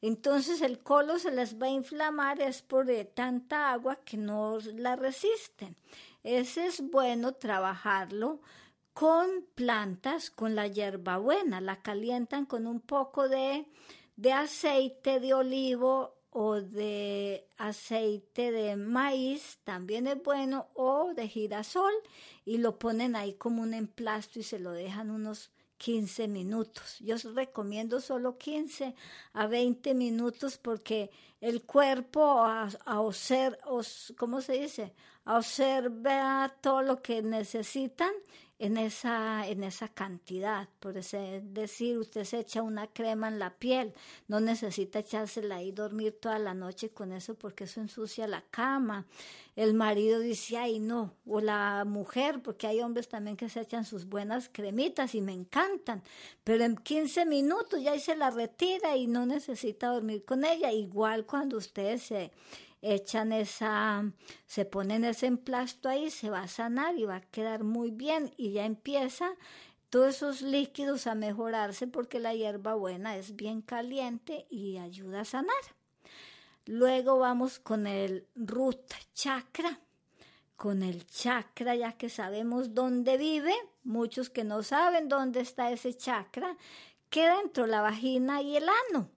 Entonces 0.00 0.62
el 0.62 0.80
colo 0.80 1.18
se 1.18 1.30
les 1.30 1.60
va 1.62 1.66
a 1.66 1.70
inflamar 1.70 2.40
es 2.40 2.60
por 2.60 2.88
tanta 3.14 3.70
agua 3.72 3.96
que 4.04 4.16
no 4.16 4.58
la 4.74 4.96
resisten. 4.96 5.76
Ese 6.24 6.66
es 6.66 6.82
bueno 6.90 7.32
trabajarlo 7.32 8.40
con 8.92 9.46
plantas, 9.54 10.30
con 10.30 10.54
la 10.54 10.66
hierbabuena, 10.66 11.60
la 11.60 11.82
calientan 11.82 12.46
con 12.46 12.66
un 12.66 12.80
poco 12.80 13.28
de 13.28 13.66
de 14.16 14.32
aceite 14.32 15.20
de 15.20 15.34
olivo 15.34 16.14
o 16.30 16.60
de 16.60 17.46
aceite 17.58 18.50
de 18.52 18.76
maíz, 18.76 19.58
también 19.64 20.06
es 20.06 20.22
bueno, 20.22 20.68
o 20.74 21.12
de 21.14 21.28
girasol, 21.28 21.92
y 22.44 22.58
lo 22.58 22.78
ponen 22.78 23.16
ahí 23.16 23.34
como 23.34 23.62
un 23.62 23.74
emplasto 23.74 24.38
y 24.38 24.42
se 24.42 24.58
lo 24.58 24.72
dejan 24.72 25.10
unos 25.10 25.50
15 25.76 26.28
minutos. 26.28 26.98
Yo 27.00 27.16
os 27.16 27.24
recomiendo 27.34 28.00
solo 28.00 28.38
15 28.38 28.94
a 29.34 29.46
20 29.46 29.94
minutos 29.94 30.56
porque 30.56 31.10
el 31.40 31.62
cuerpo 31.62 32.44
a, 32.44 32.68
a 32.86 33.12
ser, 33.12 33.58
¿cómo 34.16 34.40
se 34.40 34.52
dice? 34.52 34.94
observa 35.24 36.52
todo 36.60 36.82
lo 36.82 37.02
que 37.02 37.22
necesitan 37.22 38.12
en 38.62 38.76
esa, 38.76 39.44
en 39.48 39.64
esa 39.64 39.88
cantidad. 39.88 40.68
Por 40.78 40.94
decir, 40.94 41.98
usted 41.98 42.22
se 42.22 42.38
echa 42.38 42.62
una 42.62 42.86
crema 42.86 43.26
en 43.26 43.40
la 43.40 43.50
piel, 43.50 43.92
no 44.28 44.38
necesita 44.38 45.00
echársela 45.00 45.60
y 45.64 45.72
dormir 45.72 46.16
toda 46.20 46.38
la 46.38 46.54
noche 46.54 46.90
con 46.90 47.10
eso 47.12 47.34
porque 47.34 47.64
eso 47.64 47.80
ensucia 47.80 48.28
la 48.28 48.44
cama. 48.52 49.04
El 49.56 49.74
marido 49.74 50.20
dice, 50.20 50.58
ay 50.58 50.78
no, 50.78 51.12
o 51.26 51.40
la 51.40 51.84
mujer, 51.84 52.40
porque 52.40 52.68
hay 52.68 52.80
hombres 52.82 53.08
también 53.08 53.36
que 53.36 53.48
se 53.48 53.62
echan 53.62 53.84
sus 53.84 54.04
buenas 54.04 54.48
cremitas 54.48 55.16
y 55.16 55.20
me 55.20 55.32
encantan, 55.32 56.00
pero 56.44 56.62
en 56.62 56.76
15 56.76 57.26
minutos 57.26 57.82
ya 57.82 57.98
se 57.98 58.14
la 58.14 58.30
retira 58.30 58.96
y 58.96 59.08
no 59.08 59.26
necesita 59.26 59.88
dormir 59.88 60.24
con 60.24 60.44
ella. 60.44 60.70
Igual 60.70 61.26
cuando 61.26 61.56
ustedes 61.56 62.04
se 62.04 62.30
echan 62.82 63.32
esa, 63.32 64.04
se 64.46 64.64
ponen 64.64 65.04
ese 65.04 65.26
emplasto 65.26 65.88
ahí, 65.88 66.10
se 66.10 66.28
va 66.28 66.42
a 66.42 66.48
sanar 66.48 66.98
y 66.98 67.04
va 67.04 67.16
a 67.16 67.20
quedar 67.20 67.64
muy 67.64 67.90
bien 67.90 68.34
y 68.36 68.52
ya 68.52 68.66
empieza 68.66 69.32
todos 69.88 70.16
esos 70.16 70.42
líquidos 70.42 71.06
a 71.06 71.14
mejorarse 71.14 71.86
porque 71.86 72.18
la 72.18 72.34
hierba 72.34 72.74
buena 72.74 73.16
es 73.16 73.36
bien 73.36 73.62
caliente 73.62 74.46
y 74.50 74.78
ayuda 74.78 75.20
a 75.20 75.24
sanar. 75.24 75.54
Luego 76.64 77.18
vamos 77.18 77.58
con 77.58 77.86
el 77.86 78.26
root 78.34 78.92
chakra. 79.14 79.80
Con 80.56 80.82
el 80.84 81.06
chakra, 81.06 81.74
ya 81.74 81.92
que 81.92 82.08
sabemos 82.08 82.72
dónde 82.72 83.16
vive, 83.16 83.52
muchos 83.82 84.30
que 84.30 84.44
no 84.44 84.62
saben 84.62 85.08
dónde 85.08 85.40
está 85.40 85.72
ese 85.72 85.92
chakra, 85.96 86.56
queda 87.10 87.40
entre 87.40 87.66
la 87.66 87.80
vagina 87.80 88.42
y 88.42 88.56
el 88.56 88.68
ano. 88.90 89.10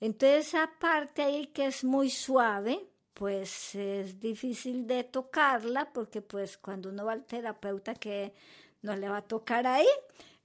Entonces 0.00 0.48
esa 0.48 0.70
parte 0.78 1.22
ahí 1.22 1.48
que 1.48 1.66
es 1.66 1.82
muy 1.82 2.10
suave, 2.10 2.88
pues 3.14 3.74
es 3.76 4.20
difícil 4.20 4.86
de 4.86 5.04
tocarla 5.04 5.92
porque 5.92 6.20
pues 6.20 6.58
cuando 6.58 6.90
uno 6.90 7.04
va 7.04 7.12
al 7.12 7.24
terapeuta 7.24 7.94
que 7.94 8.34
no 8.82 8.96
le 8.96 9.08
va 9.08 9.18
a 9.18 9.22
tocar 9.22 9.66
ahí. 9.66 9.86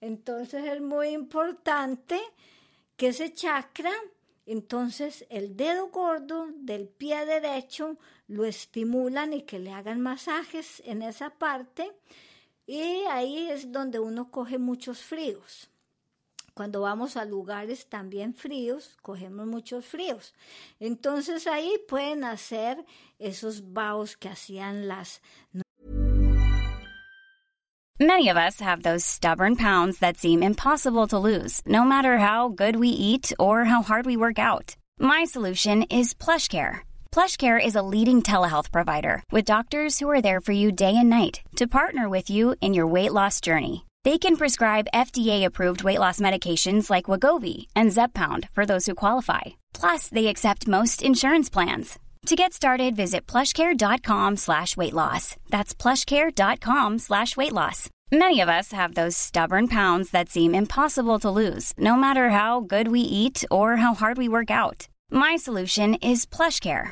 Entonces 0.02 0.66
es 0.66 0.80
muy 0.80 1.10
importante 1.10 2.20
que 2.96 3.08
ese 3.08 3.34
chakra, 3.34 3.92
entonces 4.46 5.26
el 5.30 5.58
dedo 5.58 5.90
gordo 5.90 6.48
del 6.54 6.88
pie 6.88 7.26
derecho 7.26 7.98
lo 8.28 8.46
estimulan 8.46 9.34
y 9.34 9.42
que 9.42 9.60
le 9.60 9.72
hagan 9.72 10.00
masajes 10.00 10.82
en 10.86 11.02
esa 11.02 11.32
parte 11.32 11.92
y 12.66 12.82
ahí 13.10 13.50
es 13.50 13.72
donde 13.72 14.00
uno 14.00 14.30
coge 14.30 14.60
muchos 14.60 15.02
fríos. 15.02 15.72
Cuando 16.54 16.82
vamos 16.82 17.18
a 17.18 17.26
lugares 17.26 17.88
también 17.88 18.34
fríos, 18.34 18.98
cogemos 19.02 19.48
muchos 19.48 19.86
fríos. 19.86 20.34
Entonces 20.80 21.48
ahí 21.48 21.78
pueden 21.88 22.24
hacer 22.24 22.86
esos 23.20 23.74
baos 23.74 24.18
que 24.18 24.30
hacían 24.30 24.88
las 24.88 25.22
Many 28.02 28.30
of 28.30 28.38
us 28.38 28.62
have 28.62 28.82
those 28.82 29.04
stubborn 29.04 29.58
pounds 29.58 30.00
that 30.00 30.18
seem 30.18 30.42
impossible 30.42 31.06
to 31.08 31.20
lose, 31.20 31.62
no 31.66 31.84
matter 31.84 32.18
how 32.18 32.48
good 32.48 32.78
we 32.78 32.88
eat 32.88 33.34
or 33.38 33.66
how 33.66 33.82
hard 33.82 34.06
we 34.06 34.16
work 34.16 34.40
out. 34.40 34.78
My 34.98 35.26
solution 35.26 35.84
is 35.84 36.14
PlushCare. 36.14 36.88
PlushCare 37.12 37.60
is 37.60 37.76
a 37.76 37.82
leading 37.82 38.22
telehealth 38.22 38.72
provider 38.72 39.22
with 39.34 39.44
doctors 39.44 40.00
who 40.00 40.08
are 40.10 40.22
there 40.22 40.40
for 40.40 40.54
you 40.54 40.72
day 40.72 40.96
and 40.96 41.10
night 41.10 41.42
to 41.58 41.68
partner 41.68 42.08
with 42.08 42.30
you 42.30 42.56
in 42.62 42.74
your 42.74 42.88
weight 42.88 43.12
loss 43.12 43.42
journey. 43.42 43.86
They 44.06 44.18
can 44.18 44.38
prescribe 44.38 44.88
FDA-approved 44.94 45.84
weight 45.84 46.00
loss 46.00 46.20
medications 46.22 46.90
like 46.90 47.06
Wagovi 47.06 47.68
and 47.76 47.92
Zepbound 47.92 48.48
for 48.52 48.66
those 48.66 48.86
who 48.86 48.96
qualify. 48.96 49.42
Plus, 49.74 50.08
they 50.08 50.28
accept 50.28 50.68
most 50.70 51.04
insurance 51.04 51.50
plans. 51.50 52.00
To 52.28 52.36
get 52.36 52.54
started, 52.54 52.96
visit 52.96 53.28
plushcare.com 53.28 54.38
slash 54.38 54.78
weight 54.78 54.94
loss. 54.94 55.36
That's 55.50 55.74
plushcare.com 55.74 57.00
slash 57.00 57.36
weight 57.36 57.54
loss. 57.54 57.90
Many 58.12 58.42
of 58.42 58.50
us 58.50 58.72
have 58.72 58.96
those 58.96 59.16
stubborn 59.16 59.68
pounds 59.68 60.12
that 60.12 60.30
seem 60.30 60.56
impossible 60.56 61.20
to 61.20 61.30
lose, 61.30 61.74
no 61.78 61.96
matter 61.96 62.30
how 62.30 62.62
good 62.62 62.88
we 62.88 63.02
eat 63.02 63.44
or 63.52 63.78
how 63.78 63.94
hard 63.94 64.18
we 64.18 64.28
work 64.28 64.52
out. 64.52 64.88
My 65.12 65.36
solution 65.38 65.96
is 65.96 66.26
PlushCare. 66.26 66.92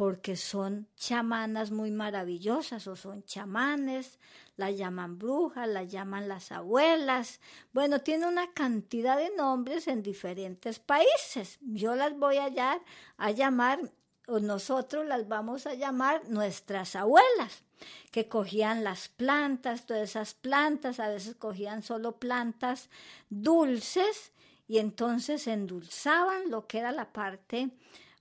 porque 0.00 0.34
son 0.34 0.88
chamanas 0.96 1.70
muy 1.70 1.90
maravillosas 1.90 2.86
o 2.86 2.96
son 2.96 3.22
chamanes, 3.24 4.18
las 4.56 4.74
llaman 4.78 5.18
brujas, 5.18 5.68
las 5.68 5.92
llaman 5.92 6.26
las 6.26 6.52
abuelas. 6.52 7.38
Bueno, 7.74 8.00
tiene 8.00 8.26
una 8.26 8.50
cantidad 8.54 9.18
de 9.18 9.30
nombres 9.36 9.88
en 9.88 10.02
diferentes 10.02 10.78
países. 10.78 11.58
Yo 11.60 11.96
las 11.96 12.18
voy 12.18 12.38
a, 12.38 12.80
a 13.18 13.30
llamar 13.32 13.92
nosotros 14.26 15.06
las 15.06 15.28
vamos 15.28 15.66
a 15.66 15.74
llamar 15.74 16.26
nuestras 16.30 16.96
abuelas, 16.96 17.62
que 18.10 18.26
cogían 18.26 18.82
las 18.82 19.10
plantas, 19.10 19.84
todas 19.84 20.08
esas 20.08 20.32
plantas, 20.32 20.98
a 20.98 21.08
veces 21.08 21.36
cogían 21.36 21.82
solo 21.82 22.16
plantas 22.16 22.88
dulces 23.28 24.32
y 24.66 24.78
entonces 24.78 25.46
endulzaban 25.46 26.50
lo 26.50 26.66
que 26.66 26.78
era 26.78 26.90
la 26.90 27.12
parte 27.12 27.68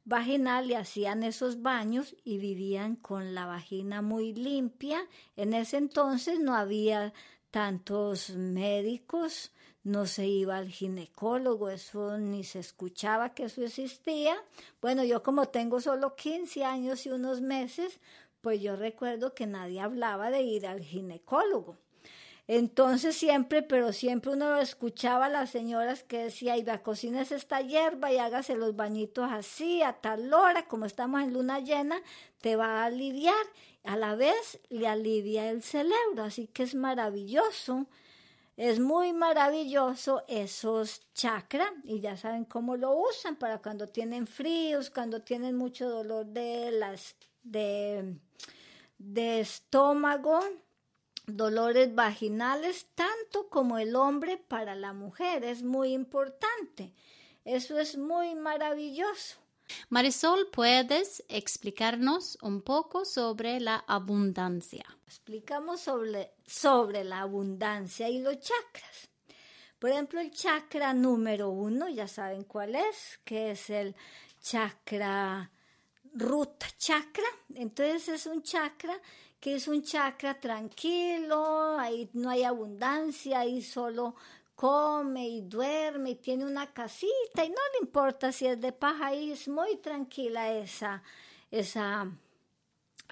vaginal 0.06 0.70
y 0.70 0.76
hacían 0.76 1.24
esos 1.24 1.62
baños 1.62 2.16
y 2.24 2.38
vivían 2.38 2.96
con 2.96 3.34
la 3.34 3.46
vagina 3.46 4.02
muy 4.02 4.34
limpia. 4.34 5.08
En 5.36 5.54
ese 5.54 5.78
entonces 5.78 6.40
no 6.40 6.56
había 6.56 7.14
tantos 7.52 8.32
médicos, 8.32 9.52
no 9.84 10.06
se 10.06 10.28
iba 10.28 10.58
al 10.58 10.70
ginecólogo, 10.70 11.70
eso 11.70 12.18
ni 12.18 12.44
se 12.44 12.60
escuchaba 12.60 13.34
que 13.34 13.46
eso 13.46 13.64
existía. 13.64 14.36
Bueno, 14.82 15.04
yo 15.04 15.24
como 15.24 15.48
tengo 15.48 15.82
solo 15.82 16.16
15 16.16 16.64
años 16.64 17.06
y 17.06 17.12
unos 17.12 17.42
meses, 17.42 18.00
pues 18.42 18.62
yo 18.62 18.76
recuerdo 18.76 19.34
que 19.34 19.48
nadie 19.48 19.82
hablaba 19.82 20.32
de 20.32 20.42
ir 20.42 20.68
al 20.68 20.82
ginecólogo. 20.82 21.78
Entonces 22.52 23.16
siempre, 23.16 23.62
pero 23.62 23.94
siempre 23.94 24.32
uno 24.32 24.58
escuchaba 24.58 25.28
a 25.28 25.30
las 25.30 25.52
señoras 25.52 26.02
que 26.02 26.24
decía, 26.24 26.58
y 26.58 26.64
la 26.64 26.82
cocina 26.82 27.22
es 27.22 27.32
esta 27.32 27.62
hierba 27.62 28.12
y 28.12 28.18
hágase 28.18 28.56
los 28.56 28.76
bañitos 28.76 29.32
así, 29.32 29.84
a 29.84 29.94
tal 29.94 30.34
hora, 30.34 30.68
como 30.68 30.86
estamos 30.86 31.22
en 31.22 31.32
luna 31.32 31.60
llena, 31.60 32.02
te 32.42 32.56
va 32.56 32.82
a 32.82 32.86
aliviar. 32.86 33.36
A 33.84 33.98
la 33.98 34.16
vez 34.16 34.60
le 34.70 34.88
alivia 34.88 35.52
el 35.52 35.62
cerebro, 35.62 36.24
así 36.24 36.48
que 36.48 36.64
es 36.64 36.74
maravilloso. 36.74 37.86
Es 38.58 38.80
muy 38.80 39.14
maravilloso 39.14 40.24
esos 40.28 41.02
chakras 41.14 41.70
y 41.84 42.00
ya 42.00 42.18
saben 42.18 42.46
cómo 42.46 42.78
lo 42.78 42.98
usan 42.98 43.36
para 43.36 43.60
cuando 43.60 43.86
tienen 43.90 44.26
fríos, 44.26 44.90
cuando 44.90 45.22
tienen 45.22 45.56
mucho 45.56 45.88
dolor 45.88 46.26
de 46.26 46.72
las 46.72 47.16
de, 47.44 48.18
de 48.98 49.40
estómago, 49.40 50.40
dolores 51.36 51.94
vaginales, 51.96 52.88
tanto 52.96 53.50
como 53.50 53.78
el 53.78 53.96
hombre 53.96 54.38
para 54.38 54.76
la 54.76 54.94
mujer. 54.94 55.44
Es 55.44 55.64
muy 55.64 55.94
importante. 55.94 56.94
Eso 57.46 57.80
es 57.80 57.98
muy 57.98 58.36
maravilloso. 58.36 59.38
Marisol, 59.90 60.50
¿puedes 60.52 61.24
explicarnos 61.30 62.38
un 62.42 62.62
poco 62.62 63.06
sobre 63.06 63.60
la 63.60 63.84
abundancia? 63.88 64.86
Explicamos 65.06 65.82
sobre, 65.82 66.34
sobre 66.46 67.04
la 67.04 67.22
abundancia 67.22 68.10
y 68.10 68.20
los 68.20 68.40
chakras. 68.40 69.10
Por 69.80 69.92
ejemplo, 69.92 70.20
el 70.20 70.32
chakra 70.32 70.94
número 70.94 71.50
uno, 71.50 71.88
ya 71.88 72.08
saben 72.08 72.44
cuál 72.44 72.76
es, 72.76 73.20
que 73.24 73.52
es 73.52 73.70
el 73.70 73.96
chakra 74.42 75.52
Ruta 76.14 76.68
Chakra. 76.78 77.28
Entonces 77.56 78.10
es 78.10 78.26
un 78.26 78.42
chakra 78.42 79.00
que 79.40 79.56
es 79.56 79.68
un 79.68 79.82
chakra 79.84 80.40
tranquilo, 80.40 81.78
ahí 81.80 82.10
no 82.14 82.30
hay 82.30 82.44
abundancia, 82.44 83.40
ahí 83.40 83.62
solo 83.62 84.16
come 84.56 85.28
y 85.28 85.42
duerme 85.42 86.12
y 86.12 86.16
tiene 86.16 86.46
una 86.46 86.74
casita 86.74 87.46
y 87.46 87.50
no 87.50 87.62
le 87.74 87.86
importa 87.86 88.32
si 88.34 88.46
es 88.46 88.60
de 88.60 88.74
paja, 88.74 89.08
ahí 89.08 89.32
es 89.32 89.48
muy 89.48 89.78
tranquila 89.78 90.52
esa, 90.52 91.02
esa, 91.52 92.12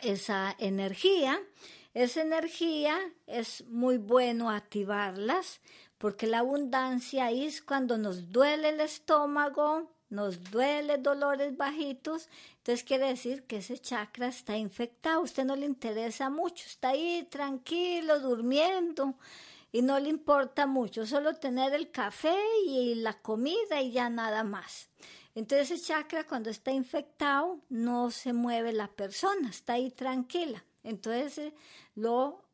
esa 0.01 0.55
energía. 0.60 1.41
Esa 1.93 2.22
energía 2.22 2.96
es 3.25 3.65
muy 3.65 3.98
bueno 3.98 4.51
activarlas 4.51 5.62
porque 5.98 6.27
la 6.27 6.39
abundancia 6.39 7.25
ahí 7.25 7.46
es 7.46 7.62
cuando 7.62 7.98
nos 7.98 8.29
duele 8.29 8.69
el 8.69 8.81
estómago, 8.81 9.89
nos 10.10 10.52
duele 10.52 10.98
dolores 10.98 11.56
bajitos, 11.58 12.30
entonces 12.58 12.84
quiere 12.84 13.08
decir 13.08 13.44
que 13.44 13.58
ese 13.58 13.78
chakra 13.78 14.28
está 14.28 14.58
infectado, 14.58 15.22
usted 15.22 15.46
no 15.46 15.56
le 15.56 15.66
interesa 15.66 16.30
mucho, 16.30 16.66
está 16.66 16.90
ahí 16.90 17.28
tranquilo, 17.30 18.20
durmiendo 18.20 19.15
y 19.72 19.82
no 19.82 20.00
le 20.00 20.10
importa 20.10 20.65
mucho, 20.65 21.06
solo 21.06 21.36
tener 21.36 21.74
el 21.74 21.91
café 21.91 22.38
y 22.65 22.96
la 22.96 23.13
comida 23.22 23.82
y 23.82 23.91
ya 23.91 24.10
nada 24.10 24.43
más. 24.43 24.89
Entonces 25.36 25.70
ese 25.70 25.86
chakra 25.86 26.24
cuando 26.26 26.50
está 26.50 26.72
infectado 26.72 27.60
no 27.70 28.10
se 28.10 28.34
mueve 28.34 28.74
la 28.74 28.88
persona, 28.88 29.50
está 29.50 29.74
ahí 29.74 29.91
tranquila. 29.91 30.63
Entonces 30.84 31.38
eh, 31.38 31.54
lo 31.96 32.46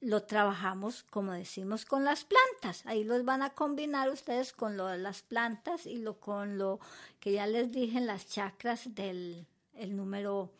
lo 0.00 0.22
trabajamos, 0.22 1.04
como 1.10 1.32
decimos, 1.32 1.84
con 1.84 2.04
las 2.04 2.24
plantas. 2.24 2.86
Ahí 2.86 3.04
los 3.04 3.24
van 3.24 3.42
a 3.42 3.50
combinar 3.50 4.08
ustedes 4.08 4.52
con 4.52 4.76
lo 4.76 4.86
de 4.86 4.98
las 4.98 5.22
plantas 5.22 5.86
y 5.86 5.98
lo 5.98 6.18
con 6.18 6.58
lo 6.58 6.80
que 7.20 7.32
ya 7.32 7.46
les 7.46 7.70
dije 7.70 8.00
las 8.00 8.26
chakras 8.26 8.94
del 8.94 9.46
el 9.74 9.96
número 9.96 10.52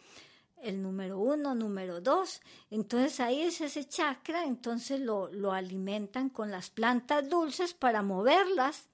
el 0.62 0.83
número 0.83 1.18
uno, 1.18 1.55
número 1.55 2.03
dos. 2.03 2.42
Entonces 2.70 3.18
ahí 3.20 3.40
es 3.40 3.62
ese 3.62 3.87
chakra, 3.87 4.44
entonces 4.44 5.00
lo, 5.00 5.33
lo 5.33 5.53
alimentan 5.53 6.29
con 6.29 6.50
las 6.50 6.68
plantas 6.68 7.29
dulces 7.31 7.72
para 7.72 8.03
moverlas 8.03 8.89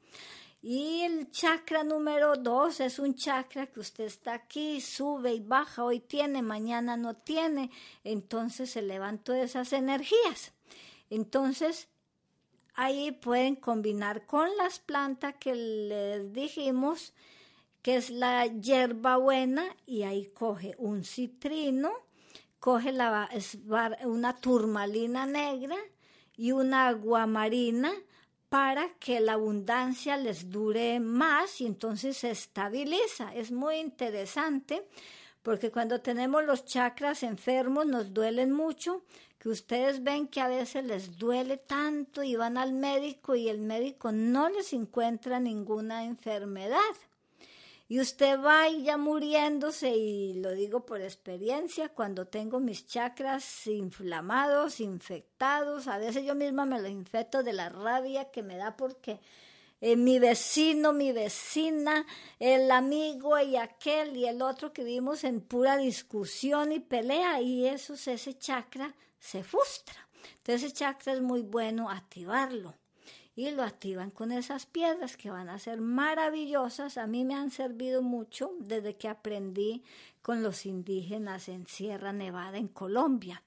y 0.69 1.03
el 1.03 1.31
chakra 1.31 1.85
número 1.85 2.35
dos 2.35 2.81
es 2.81 2.99
un 2.99 3.15
chakra 3.15 3.69
que 3.69 3.79
usted 3.79 4.03
está 4.03 4.35
aquí, 4.35 4.81
sube 4.81 5.33
y 5.35 5.39
baja, 5.39 5.85
hoy 5.85 6.01
tiene, 6.01 6.43
mañana 6.43 6.97
no 6.97 7.15
tiene, 7.15 7.71
entonces 8.03 8.71
se 8.71 8.83
todas 9.23 9.45
esas 9.45 9.73
energías. 9.73 10.55
Entonces, 11.09 11.87
ahí 12.75 13.13
pueden 13.13 13.55
combinar 13.55 14.27
con 14.27 14.57
las 14.57 14.81
plantas 14.81 15.37
que 15.37 15.55
les 15.55 16.33
dijimos, 16.33 17.13
que 17.81 17.95
es 17.95 18.11
la 18.11 18.47
hierba 18.47 19.19
buena, 19.19 19.65
y 19.87 20.03
ahí 20.03 20.27
coge 20.35 20.75
un 20.79 21.05
citrino, 21.05 21.93
coge 22.59 22.91
la, 22.91 23.31
una 24.05 24.41
turmalina 24.41 25.27
negra 25.27 25.77
y 26.37 26.51
una 26.51 26.89
aguamarina, 26.89 27.93
para 28.57 28.89
que 28.99 29.21
la 29.21 29.35
abundancia 29.35 30.17
les 30.17 30.49
dure 30.51 30.99
más 30.99 31.61
y 31.61 31.67
entonces 31.67 32.17
se 32.17 32.31
estabiliza. 32.31 33.35
Es 33.35 33.53
muy 33.53 33.77
interesante 33.77 34.89
porque 35.43 35.71
cuando 35.71 36.01
tenemos 36.01 36.43
los 36.43 36.65
chakras 36.65 37.23
enfermos 37.23 37.85
nos 37.85 38.15
duelen 38.15 38.53
mucho, 38.53 39.03
que 39.39 39.51
ustedes 39.51 40.03
ven 40.03 40.27
que 40.27 40.41
a 40.41 40.49
veces 40.49 40.87
les 40.87 41.19
duele 41.19 41.59
tanto 41.59 42.23
y 42.23 42.35
van 42.35 42.57
al 42.57 42.73
médico 42.73 43.35
y 43.35 43.51
el 43.51 43.59
médico 43.59 44.11
no 44.11 44.49
les 44.49 44.73
encuentra 44.73 45.39
ninguna 45.39 46.07
enfermedad. 46.07 46.81
Y 47.89 48.01
usted 48.01 48.41
va 48.41 48.69
y 48.69 48.83
ya 48.83 48.97
muriéndose, 48.97 49.91
y 49.97 50.35
lo 50.35 50.51
digo 50.53 50.85
por 50.85 51.01
experiencia, 51.01 51.89
cuando 51.89 52.27
tengo 52.27 52.59
mis 52.59 52.85
chakras 52.87 53.69
inflamados, 53.69 54.81
infectados, 54.81 55.87
a 55.87 55.97
veces 55.99 56.25
yo 56.25 56.35
misma 56.35 56.67
me 56.67 56.81
lo 56.81 56.89
infecto 56.89 57.45
de 57.45 57.53
la 57.53 57.69
rabia 57.69 58.33
que 58.33 58.43
me 58.43 58.57
da 58.57 58.77
porque 58.77 59.21
eh, 59.81 59.95
mi 59.95 60.19
vecino, 60.19 60.93
mi 60.93 61.13
vecina, 61.13 62.05
el 62.41 62.73
amigo 62.73 63.39
y 63.39 63.55
aquel 63.55 64.17
y 64.17 64.27
el 64.27 64.43
otro 64.43 64.73
que 64.73 64.83
vivimos 64.83 65.23
en 65.23 65.41
pura 65.41 65.77
discusión 65.77 66.73
y 66.73 66.81
pelea, 66.81 67.41
y 67.41 67.69
eso, 67.69 67.95
ese 67.95 68.37
chakra 68.37 68.97
se 69.21 69.45
frustra. 69.45 70.09
Entonces 70.39 70.65
ese 70.65 70.75
chakra 70.75 71.13
es 71.13 71.21
muy 71.21 71.43
bueno 71.43 71.89
activarlo 71.89 72.75
y 73.37 73.51
lo 73.51 73.63
activan 73.63 74.11
con 74.11 74.33
esas 74.33 74.65
piedras 74.65 75.19
que 75.19 75.31
van 75.31 75.51
a 75.51 75.59
ser 75.59 75.83
maravillosas. 75.83 76.97
A 76.97 77.07
mí 77.07 77.27
me 77.27 77.35
han 77.35 77.51
servido 77.51 78.01
mucho 78.03 78.53
desde 78.59 78.97
que 78.97 79.09
aprendí 79.09 79.85
con 80.23 80.43
los 80.43 80.65
indígenas 80.65 81.49
en 81.51 81.67
Sierra 81.67 82.15
Nevada, 82.15 82.57
en 82.57 82.69
Colombia. 82.69 83.43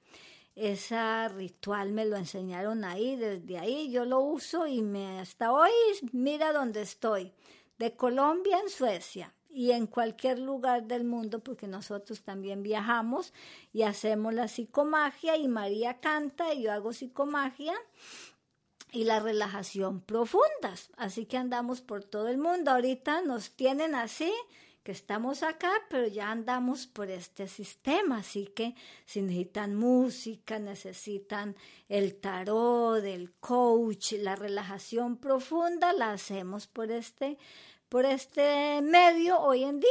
Ese 0.55 1.27
ritual 1.29 1.91
me 1.91 2.05
lo 2.05 2.17
enseñaron 2.17 2.83
ahí, 2.83 3.15
desde 3.15 3.57
ahí 3.57 3.89
yo 3.89 4.05
lo 4.05 4.19
uso 4.19 4.67
y 4.67 4.83
me, 4.83 5.19
hasta 5.19 5.51
hoy 5.51 5.71
mira 6.11 6.53
dónde 6.53 6.81
estoy, 6.81 7.33
de 7.79 7.95
Colombia 7.95 8.59
en 8.59 8.69
Suecia 8.69 9.33
y 9.49 9.71
en 9.71 9.87
cualquier 9.87 10.37
lugar 10.37 10.83
del 10.83 11.05
mundo, 11.05 11.39
porque 11.39 11.67
nosotros 11.67 12.21
también 12.21 12.61
viajamos 12.61 13.33
y 13.73 13.83
hacemos 13.83 14.33
la 14.33 14.47
psicomagia 14.47 15.37
y 15.37 15.47
María 15.47 15.99
canta 15.99 16.53
y 16.53 16.63
yo 16.63 16.73
hago 16.73 16.93
psicomagia 16.93 17.73
y 18.91 19.03
la 19.03 19.19
relajación 19.19 20.01
profundas. 20.01 20.89
Así 20.97 21.25
que 21.25 21.37
andamos 21.37 21.81
por 21.81 22.03
todo 22.03 22.27
el 22.27 22.37
mundo. 22.37 22.71
Ahorita 22.71 23.21
nos 23.21 23.51
tienen 23.51 23.95
así, 23.95 24.33
que 24.83 24.91
estamos 24.91 25.43
acá, 25.43 25.71
pero 25.89 26.07
ya 26.07 26.31
andamos 26.31 26.87
por 26.87 27.09
este 27.09 27.47
sistema. 27.47 28.19
Así 28.19 28.47
que 28.47 28.75
si 29.05 29.21
necesitan 29.21 29.75
música, 29.75 30.59
necesitan 30.59 31.55
el 31.87 32.15
tarot, 32.15 33.03
el 33.03 33.33
coach, 33.39 34.13
la 34.13 34.35
relajación 34.35 35.17
profunda, 35.17 35.93
la 35.93 36.11
hacemos 36.11 36.67
por 36.67 36.91
este, 36.91 37.37
por 37.89 38.05
este 38.05 38.81
medio 38.81 39.39
hoy 39.39 39.63
en 39.63 39.79
día. 39.79 39.89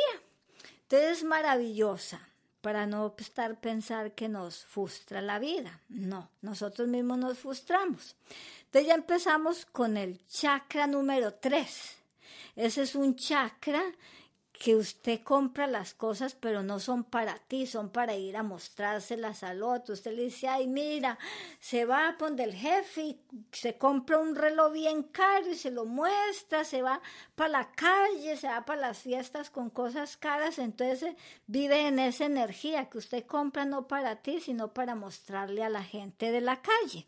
Entonces 0.82 1.18
es 1.18 1.24
maravillosa 1.24 2.28
para 2.60 2.86
no 2.86 3.14
estar 3.18 3.60
pensar 3.60 4.14
que 4.14 4.28
nos 4.28 4.64
frustra 4.64 5.22
la 5.22 5.38
vida. 5.38 5.80
No, 5.88 6.30
nosotros 6.42 6.88
mismos 6.88 7.18
nos 7.18 7.38
frustramos. 7.38 8.16
Entonces 8.68 8.88
ya 8.88 8.94
empezamos 8.96 9.64
con 9.64 9.96
el 9.96 10.22
chakra 10.28 10.86
número 10.86 11.32
3. 11.32 11.96
Ese 12.54 12.82
es 12.82 12.94
un 12.94 13.16
chakra 13.16 13.82
que 14.52 14.76
usted 14.76 15.22
compra 15.22 15.66
las 15.66 15.94
cosas, 15.94 16.34
pero 16.34 16.62
no 16.62 16.78
son 16.78 17.04
para 17.04 17.38
ti, 17.38 17.66
son 17.66 17.88
para 17.88 18.14
ir 18.16 18.36
a 18.36 18.42
mostrárselas 18.42 19.42
al 19.42 19.62
otro. 19.62 19.94
Usted 19.94 20.12
le 20.12 20.24
dice, 20.24 20.48
ay, 20.48 20.66
mira, 20.66 21.18
se 21.60 21.86
va 21.86 22.08
a 22.08 22.18
poner 22.18 22.48
el 22.48 22.54
jefe 22.54 23.02
y 23.02 23.20
se 23.52 23.78
compra 23.78 24.18
un 24.18 24.34
reloj 24.34 24.72
bien 24.74 25.04
caro 25.04 25.48
y 25.48 25.54
se 25.54 25.70
lo 25.70 25.86
muestra, 25.86 26.64
se 26.64 26.82
va 26.82 27.00
para 27.36 27.50
la 27.50 27.72
calle, 27.72 28.36
se 28.36 28.48
va 28.48 28.66
para 28.66 28.82
las 28.82 28.98
fiestas 28.98 29.48
con 29.48 29.70
cosas 29.70 30.18
caras, 30.18 30.58
entonces 30.58 31.14
vive 31.46 31.86
en 31.86 32.00
esa 32.00 32.26
energía 32.26 32.90
que 32.90 32.98
usted 32.98 33.24
compra 33.24 33.64
no 33.64 33.88
para 33.88 34.16
ti, 34.16 34.40
sino 34.40 34.74
para 34.74 34.94
mostrarle 34.94 35.64
a 35.64 35.70
la 35.70 35.84
gente 35.84 36.32
de 36.32 36.42
la 36.42 36.60
calle. 36.60 37.06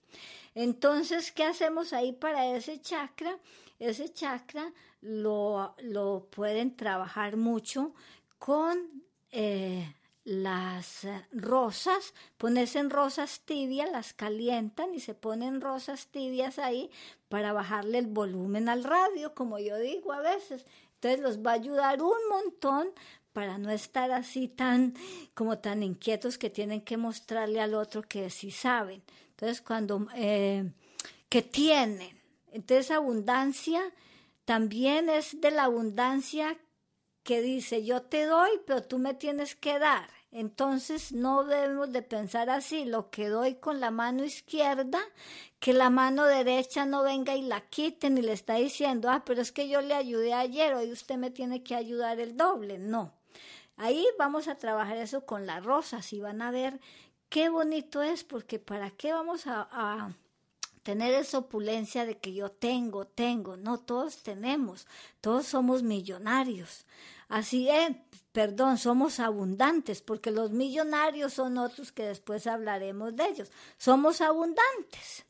Entonces, 0.54 1.32
¿qué 1.32 1.44
hacemos 1.44 1.92
ahí 1.92 2.12
para 2.12 2.46
ese 2.54 2.80
chakra? 2.80 3.38
Ese 3.78 4.12
chakra 4.12 4.72
lo, 5.00 5.74
lo 5.78 6.26
pueden 6.30 6.76
trabajar 6.76 7.36
mucho 7.36 7.94
con 8.38 9.04
eh, 9.30 9.94
las 10.24 11.06
rosas, 11.32 12.14
ponerse 12.36 12.78
en 12.78 12.90
rosas 12.90 13.40
tibias, 13.44 13.90
las 13.90 14.12
calientan 14.12 14.94
y 14.94 15.00
se 15.00 15.14
ponen 15.14 15.60
rosas 15.60 16.08
tibias 16.08 16.58
ahí 16.58 16.90
para 17.28 17.52
bajarle 17.52 17.98
el 17.98 18.06
volumen 18.06 18.68
al 18.68 18.84
radio, 18.84 19.34
como 19.34 19.58
yo 19.58 19.78
digo 19.78 20.12
a 20.12 20.20
veces. 20.20 20.66
Entonces 20.94 21.20
los 21.20 21.38
va 21.38 21.52
a 21.52 21.54
ayudar 21.54 22.02
un 22.02 22.18
montón 22.28 22.90
para 23.32 23.58
no 23.58 23.70
estar 23.70 24.10
así 24.10 24.48
tan 24.48 24.94
como 25.34 25.58
tan 25.58 25.82
inquietos 25.82 26.36
que 26.36 26.50
tienen 26.50 26.82
que 26.82 26.96
mostrarle 26.96 27.60
al 27.60 27.74
otro 27.74 28.02
que 28.02 28.28
sí 28.30 28.50
saben. 28.50 29.02
Entonces 29.40 29.62
cuando 29.62 30.06
eh, 30.14 30.70
que 31.30 31.40
tienen, 31.40 32.20
entonces 32.52 32.90
abundancia 32.90 33.80
también 34.44 35.08
es 35.08 35.40
de 35.40 35.50
la 35.50 35.64
abundancia 35.64 36.58
que 37.22 37.40
dice, 37.40 37.82
yo 37.82 38.02
te 38.02 38.26
doy, 38.26 38.50
pero 38.66 38.82
tú 38.82 38.98
me 38.98 39.14
tienes 39.14 39.56
que 39.56 39.78
dar. 39.78 40.10
Entonces 40.30 41.12
no 41.12 41.44
debemos 41.44 41.90
de 41.90 42.02
pensar 42.02 42.50
así, 42.50 42.84
lo 42.84 43.08
que 43.08 43.28
doy 43.28 43.54
con 43.54 43.80
la 43.80 43.90
mano 43.90 44.24
izquierda, 44.24 45.00
que 45.58 45.72
la 45.72 45.88
mano 45.88 46.26
derecha 46.26 46.84
no 46.84 47.02
venga 47.02 47.34
y 47.34 47.40
la 47.40 47.62
quiten 47.62 48.18
y 48.18 48.22
le 48.22 48.32
está 48.32 48.56
diciendo, 48.56 49.08
ah, 49.08 49.22
pero 49.24 49.40
es 49.40 49.52
que 49.52 49.70
yo 49.70 49.80
le 49.80 49.94
ayudé 49.94 50.34
ayer, 50.34 50.74
hoy 50.74 50.92
usted 50.92 51.16
me 51.16 51.30
tiene 51.30 51.62
que 51.62 51.74
ayudar 51.74 52.20
el 52.20 52.36
doble. 52.36 52.78
No. 52.78 53.14
Ahí 53.76 54.06
vamos 54.18 54.48
a 54.48 54.56
trabajar 54.56 54.98
eso 54.98 55.24
con 55.24 55.46
las 55.46 55.64
rosas 55.64 56.12
y 56.12 56.20
van 56.20 56.42
a 56.42 56.50
ver 56.50 56.78
qué 57.30 57.48
bonito 57.48 58.02
es, 58.02 58.24
porque 58.24 58.58
para 58.58 58.90
qué 58.90 59.12
vamos 59.12 59.46
a 59.46 60.14
tener 60.82 61.14
esa 61.14 61.38
opulencia 61.38 62.04
de 62.04 62.18
que 62.18 62.32
yo 62.32 62.50
tengo, 62.50 63.06
tengo, 63.06 63.56
no 63.56 63.78
todos 63.78 64.22
tenemos, 64.22 64.86
todos 65.20 65.46
somos 65.46 65.82
millonarios. 65.82 66.86
Así 67.28 67.68
es, 67.68 67.92
perdón, 68.32 68.78
somos 68.78 69.20
abundantes, 69.20 70.02
porque 70.02 70.30
los 70.30 70.50
millonarios 70.50 71.34
son 71.34 71.58
otros 71.58 71.92
que 71.92 72.04
después 72.04 72.46
hablaremos 72.46 73.14
de 73.14 73.24
ellos. 73.26 73.52
Somos 73.78 74.20
abundantes. 74.20 75.24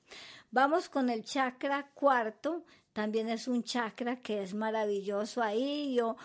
Vamos 0.51 0.89
con 0.89 1.11
el 1.11 1.25
chakra 1.25 1.91
cuarto, 1.95 2.65
también 2.93 3.29
es 3.29 3.47
un 3.47 3.63
chakra 3.63 4.17
que 4.17 4.43
es 4.43 4.55
maravilloso 4.55 5.43
ahí, 5.43 5.95
yo 5.95 6.17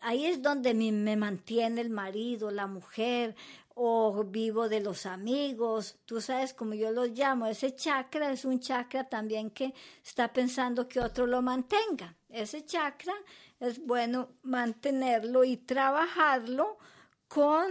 ahí 0.00 0.26
es 0.26 0.40
donde 0.40 0.72
me 0.74 1.16
mantiene 1.16 1.80
el 1.80 1.90
marido, 1.90 2.50
la 2.50 2.66
mujer, 2.66 3.34
o 3.80 4.24
vivo 4.24 4.68
de 4.68 4.80
los 4.80 5.06
amigos, 5.06 6.00
tú 6.04 6.20
sabes 6.20 6.52
como 6.52 6.74
yo 6.74 6.90
los 6.90 7.10
llamo, 7.10 7.46
ese 7.46 7.76
chakra 7.76 8.32
es 8.32 8.44
un 8.44 8.58
chakra 8.58 9.08
también 9.08 9.50
que 9.50 9.72
está 10.04 10.32
pensando 10.32 10.88
que 10.88 10.98
otro 10.98 11.28
lo 11.28 11.42
mantenga. 11.42 12.16
Ese 12.28 12.66
chakra 12.66 13.14
es 13.60 13.78
bueno 13.78 14.30
mantenerlo 14.42 15.44
y 15.44 15.58
trabajarlo 15.58 16.78
con 17.28 17.68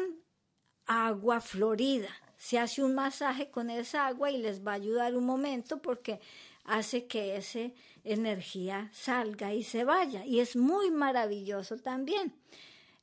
agua 0.86 1.41
florida. 1.41 2.10
Se 2.38 2.58
hace 2.58 2.82
un 2.84 2.96
masaje 2.96 3.52
con 3.52 3.70
esa 3.70 4.08
agua 4.08 4.32
y 4.32 4.38
les 4.38 4.65
va 4.65 4.72
a 4.72 4.76
ayudar 4.76 5.13
un 5.13 5.26
momento 5.26 5.82
porque 5.82 6.22
hace 6.63 7.06
que 7.06 7.36
esa 7.36 7.70
energía 8.06 8.89
salga 8.93 9.54
y 9.54 9.63
se 9.63 9.84
vaya. 9.84 10.26
Y 10.26 10.39
es 10.39 10.56
muy 10.56 10.89
maravilloso 10.89 11.76
también. 11.76 12.34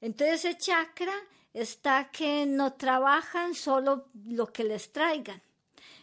Entonces 0.00 0.46
ese 0.46 0.56
chakra 0.56 1.12
está 1.54 2.10
que 2.10 2.44
no 2.46 2.74
trabajan 2.74 3.54
solo 3.54 4.08
lo 4.26 4.52
que 4.52 4.64
les 4.64 4.92
traigan. 4.92 5.40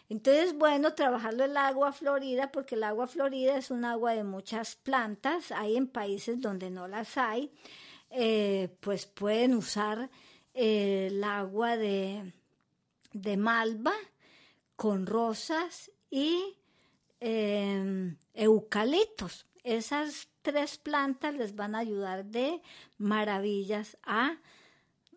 Entonces, 0.08 0.56
bueno, 0.58 0.94
trabajarlo 0.94 1.44
el 1.44 1.56
agua 1.56 1.92
florida, 1.92 2.50
porque 2.50 2.74
el 2.74 2.84
agua 2.84 3.06
florida 3.06 3.56
es 3.56 3.70
un 3.70 3.84
agua 3.84 4.12
de 4.14 4.24
muchas 4.24 4.76
plantas, 4.76 5.52
hay 5.52 5.76
en 5.76 5.86
países 5.86 6.40
donde 6.40 6.70
no 6.70 6.88
las 6.88 7.16
hay, 7.16 7.50
eh, 8.10 8.76
pues 8.80 9.06
pueden 9.06 9.54
usar 9.54 10.10
eh, 10.52 11.08
el 11.10 11.24
agua 11.24 11.76
de, 11.76 12.32
de, 13.12 13.36
malva 13.38 13.94
con 14.76 15.06
rosas 15.06 15.90
y 16.10 16.58
em, 17.20 18.18
eucaliptos. 18.34 19.46
Esas 19.64 20.28
tres 20.42 20.76
plantas 20.76 21.34
les 21.34 21.54
van 21.54 21.74
a 21.74 21.78
ayudar 21.78 22.26
de 22.26 22.60
maravillas 22.98 23.96
a 24.02 24.36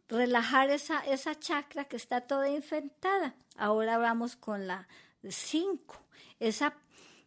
relajar 0.07 0.69
esa, 0.69 0.99
esa 1.05 1.39
chakra 1.39 1.85
que 1.85 1.97
está 1.97 2.21
toda 2.21 2.49
infectada. 2.49 3.35
Ahora 3.57 3.97
vamos 3.97 4.35
con 4.35 4.67
la 4.67 4.87
5. 5.27 5.95
Esa 6.39 6.75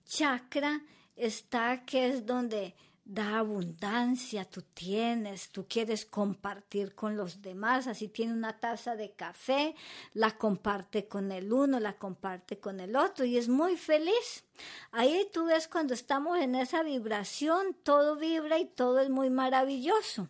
chakra 0.04 0.82
está 1.16 1.84
que 1.84 2.08
es 2.08 2.26
donde 2.26 2.74
da 3.08 3.38
abundancia, 3.38 4.44
tú 4.44 4.60
tienes, 4.74 5.48
tú 5.48 5.66
quieres 5.66 6.04
compartir 6.04 6.94
con 6.94 7.16
los 7.16 7.40
demás, 7.40 7.86
así 7.86 8.08
tiene 8.08 8.34
una 8.34 8.60
taza 8.60 8.96
de 8.96 9.12
café, 9.12 9.74
la 10.12 10.36
comparte 10.36 11.08
con 11.08 11.32
el 11.32 11.50
uno, 11.50 11.80
la 11.80 11.96
comparte 11.96 12.60
con 12.60 12.80
el 12.80 12.96
otro 12.96 13.24
y 13.24 13.38
es 13.38 13.48
muy 13.48 13.78
feliz. 13.78 14.44
Ahí 14.92 15.26
tú 15.32 15.46
ves 15.46 15.68
cuando 15.68 15.94
estamos 15.94 16.38
en 16.38 16.54
esa 16.54 16.82
vibración, 16.82 17.74
todo 17.82 18.16
vibra 18.16 18.58
y 18.58 18.66
todo 18.66 19.00
es 19.00 19.08
muy 19.08 19.30
maravilloso. 19.30 20.28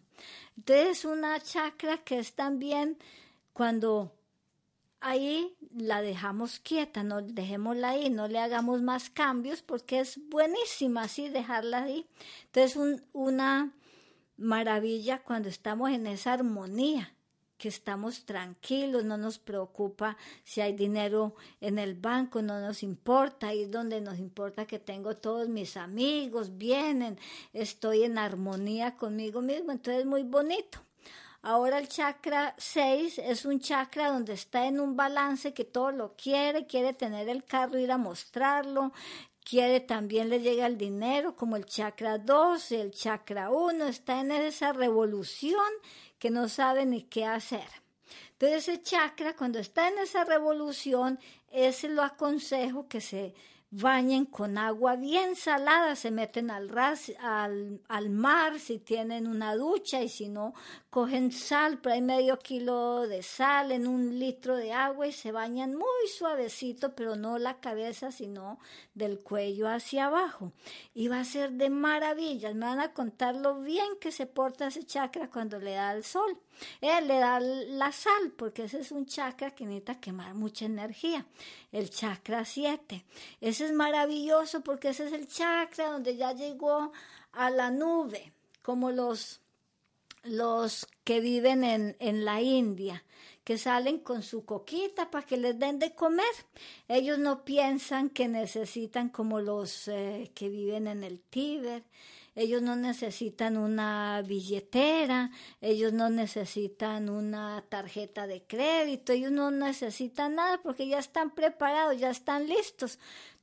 Entonces 0.59 1.05
una 1.05 1.39
chakra 1.41 1.99
que 1.99 2.19
es 2.19 2.35
también 2.35 2.99
cuando 3.53 4.13
ahí 5.01 5.57
la 5.73 6.03
dejamos 6.03 6.59
quieta, 6.59 7.05
no 7.05 7.23
dejémosla 7.23 7.91
ahí, 7.91 8.11
no 8.11 8.27
le 8.27 8.41
hagamos 8.41 8.83
más 8.83 9.09
cambios 9.09 9.63
porque 9.63 10.01
es 10.01 10.19
buenísima 10.29 11.03
así 11.03 11.29
dejarla 11.29 11.85
ahí. 11.85 12.09
Entonces 12.47 12.77
una 13.13 13.73
maravilla 14.37 15.23
cuando 15.23 15.49
estamos 15.49 15.91
en 15.91 16.09
esa 16.09 16.33
armonía 16.33 17.15
que 17.59 17.69
estamos 17.69 18.25
tranquilos, 18.25 19.05
no 19.05 19.19
nos 19.19 19.39
preocupa 19.39 20.17
si 20.45 20.61
hay 20.61 20.73
dinero 20.73 21.35
en 21.61 21.79
el 21.79 21.95
banco, 21.95 22.41
no 22.41 22.61
nos 22.61 22.83
importa, 22.83 23.49
ahí 23.49 23.65
es 23.65 23.71
donde 23.71 24.01
nos 24.01 24.19
importa 24.19 24.65
que 24.65 24.79
tengo 24.79 25.17
todos 25.17 25.49
mis 25.49 25.77
amigos, 25.77 26.57
vienen, 26.57 27.19
estoy 27.53 28.05
en 28.05 28.17
armonía 28.17 28.97
conmigo 28.97 29.43
mismo, 29.43 29.73
entonces 29.73 30.03
es 30.03 30.07
muy 30.07 30.23
bonito. 30.23 30.79
Ahora 31.41 31.79
el 31.79 31.89
chakra 31.89 32.55
6 32.59 33.19
es 33.19 33.45
un 33.45 33.61
chakra 33.61 34.11
donde 34.11 34.33
está 34.33 34.67
en 34.67 34.81
un 34.81 34.97
balance 34.97 35.55
que 35.55 35.65
todo 35.65 35.93
lo 35.93 36.17
quiere, 36.17 36.67
quiere 36.67 36.93
tener 36.93 37.29
el 37.29 37.45
carro, 37.45 37.79
ir 37.79 37.93
a 37.93 37.97
mostrarlo, 37.97 38.93
quiere 39.49 39.81
también 39.81 40.29
le 40.29 40.41
llega 40.41 40.67
el 40.67 40.77
dinero, 40.77 41.35
como 41.35 41.57
el 41.57 41.65
chakra 41.65 42.19
2, 42.19 42.73
el 42.73 42.91
chakra 42.91 43.51
1, 43.51 43.87
está 43.87 44.21
en 44.21 44.31
esa 44.33 44.73
revolución 44.75 45.67
que 46.19 46.31
no 46.31 46.49
sabe 46.49 46.85
ni 46.85 47.03
qué 47.03 47.25
hacer. 47.25 47.67
Entonces 48.33 48.69
ese 48.69 48.83
chakra, 48.83 49.35
cuando 49.35 49.59
está 49.59 49.89
en 49.89 49.99
esa 49.99 50.25
revolución, 50.25 51.19
ese 51.51 51.89
lo 51.89 52.03
aconsejo 52.03 52.89
que 52.89 53.01
se 53.01 53.35
bañen 53.71 54.27
con 54.27 54.59
agua 54.59 54.97
bien 54.97 55.35
salada, 55.35 55.97
se 55.97 56.11
meten 56.11 56.51
al, 56.51 56.69
ras, 56.69 57.13
al, 57.21 57.81
al, 57.89 58.11
mar 58.11 58.59
si 58.61 58.79
tienen 58.79 59.27
una 59.27 59.55
ducha 59.57 60.03
y 60.03 60.09
si 60.09 60.29
no, 60.29 60.55
cogen 60.91 61.33
sal, 61.33 61.81
pero 61.83 61.95
hay 61.95 62.03
medio 62.03 62.39
kilo 62.39 63.07
de 63.07 63.23
sal 63.23 63.73
en 63.73 63.87
un 63.87 64.19
litro 64.19 64.57
de 64.57 64.73
agua 64.73 65.07
y 65.07 65.13
se 65.13 65.33
bañan 65.33 65.75
muy 65.75 66.09
suavecito, 66.17 66.95
pero 66.95 67.15
no 67.15 67.39
la 67.39 67.61
cabeza, 67.61 68.11
sino 68.11 68.59
del 68.95 69.23
cuello 69.23 69.69
hacia 69.69 70.07
abajo. 70.07 70.53
Y 70.95 71.09
va 71.09 71.21
a 71.21 71.25
ser 71.25 71.53
de 71.53 71.69
maravillas, 71.69 72.55
me 72.55 72.67
van 72.67 72.81
a 72.81 72.95
contar 72.95 73.37
lo 73.37 73.61
bien 73.61 73.99
que 74.01 74.13
se 74.13 74.27
porta 74.27 74.69
ese 74.69 74.85
chakra 74.85 75.29
cuando 75.31 75.59
le 75.59 75.73
da 75.73 75.93
el 75.93 76.05
sol. 76.05 76.41
Él 76.81 77.07
le 77.07 77.19
da 77.19 77.39
la 77.39 77.93
sal, 77.93 78.33
porque 78.37 78.65
ese 78.65 78.81
es 78.81 78.91
un 78.91 79.07
chakra 79.07 79.51
que 79.51 79.65
necesita 79.65 80.01
quemar 80.01 80.35
mucha 80.35 80.65
energía. 80.65 81.27
El 81.71 81.91
chakra 81.91 82.45
7. 82.45 83.05
Ese 83.41 83.67
es 83.67 83.73
maravilloso 83.73 84.63
porque 84.63 84.89
ese 84.89 85.07
es 85.07 85.13
el 85.13 85.29
chakra 85.29 85.91
donde 85.91 86.17
ya 86.17 86.33
llegó 86.33 86.93
a 87.33 87.51
la 87.51 87.71
nube, 87.71 88.33
como 88.63 88.91
los, 88.91 89.41
los 90.29 90.87
que 91.05 91.21
viven 91.21 91.65
en, 91.65 91.97
en 91.99 92.25
la 92.25 92.41
India 92.41 93.05
que 93.49 93.57
salen 93.57 94.01
con 94.01 94.23
su 94.23 94.45
coquita 94.45 95.11
para 95.11 95.25
que 95.25 95.39
les 95.39 95.59
den 95.59 95.79
de 95.79 95.95
comer. 95.95 96.35
Ellos 96.87 97.19
no 97.19 97.47
piensan 97.47 98.11
que 98.11 98.29
necesitan 98.29 99.09
como 99.09 99.41
los 99.41 99.89
eh, 99.89 100.31
que 100.35 100.51
viven 100.51 100.87
en 100.87 101.03
el 101.03 101.19
Tíber. 101.23 101.83
ellos 102.35 102.61
no 102.61 102.77
necesitan 102.77 103.57
una 103.57 104.21
billetera, 104.21 105.31
ellos 105.63 105.95
no 105.95 106.11
necesitan 106.11 107.09
una 107.09 107.65
tarjeta 107.71 108.27
de 108.27 108.43
crédito, 108.43 109.15
ellos 109.15 109.33
no 109.33 109.51
necesitan 109.51 110.35
nada 110.35 110.61
porque 110.63 110.87
ya 110.87 110.99
están 110.99 111.31
preparados, 111.31 111.99
ya 111.99 112.11
están 112.11 112.49
listos. 112.49 112.99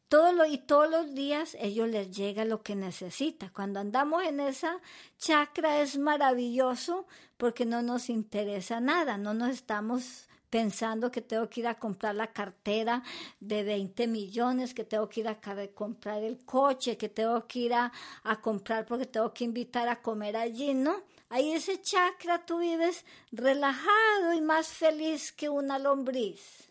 Todo 0.08 0.32
lo, 0.34 0.46
y 0.46 0.60
todos 0.60 0.90
los 0.90 1.16
días 1.16 1.58
ellos 1.60 1.90
les 1.90 2.16
llega 2.16 2.46
lo 2.46 2.62
que 2.62 2.76
necesita. 2.76 3.52
Cuando 3.52 3.80
andamos 3.80 4.24
en 4.24 4.40
esa 4.40 4.80
chakra 5.18 5.82
es 5.82 5.98
maravilloso 5.98 7.08
porque 7.38 7.66
no 7.66 7.82
nos 7.82 8.10
interesa 8.10 8.80
nada, 8.80 9.18
no 9.18 9.34
nos 9.34 9.50
estamos 9.50 10.28
pensando 10.50 11.12
que 11.12 11.22
tengo 11.22 11.50
que 11.50 11.60
ir 11.62 11.68
a 11.68 11.80
comprar 11.80 12.16
la 12.16 12.32
cartera 12.32 13.04
de 13.40 13.64
20 13.64 14.08
millones, 14.08 14.74
que 14.74 14.86
tengo 14.86 15.10
que 15.10 15.20
ir 15.22 15.28
a 15.28 15.40
comprar 15.74 16.24
el 16.24 16.46
coche, 16.46 16.98
que 16.98 17.10
tengo 17.10 17.46
que 17.48 17.60
ir 17.60 17.74
a, 17.74 17.92
a 18.24 18.40
comprar 18.40 18.86
porque 18.86 19.06
tengo 19.06 19.34
que 19.34 19.44
invitar 19.44 19.90
a 19.90 20.02
comer 20.02 20.38
allí, 20.38 20.74
¿no? 20.74 21.02
Ahí 21.30 21.52
ese 21.52 21.82
chakra 21.82 22.46
tú 22.46 22.60
vives 22.60 23.04
relajado 23.32 24.34
y 24.34 24.42
más 24.42 24.68
feliz 24.68 25.32
que 25.34 25.50
una 25.50 25.80
lombriz. 25.80 26.70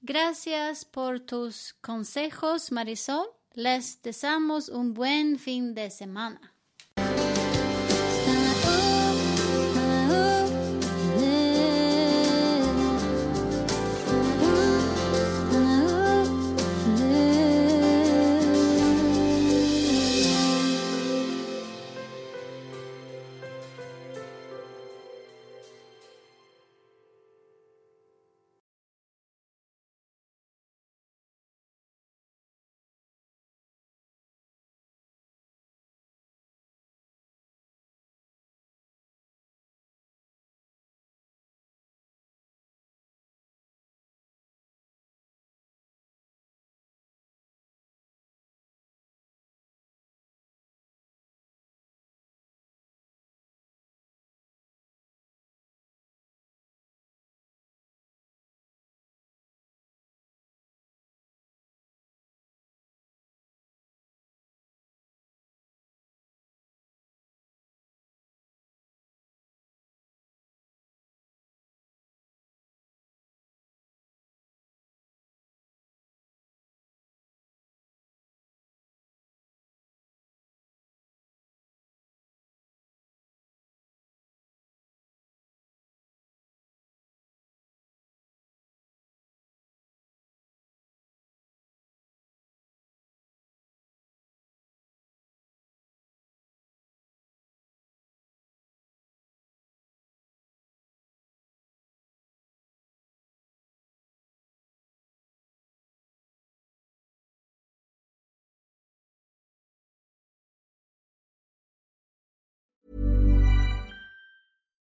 Gracias 0.00 0.84
por 0.84 1.20
tus 1.20 1.74
consejos, 1.80 2.70
Marisol. 2.70 3.26
Les 3.52 4.00
deseamos 4.02 4.68
un 4.68 4.94
buen 4.94 5.38
fin 5.38 5.74
de 5.74 5.90
semana. 5.90 6.57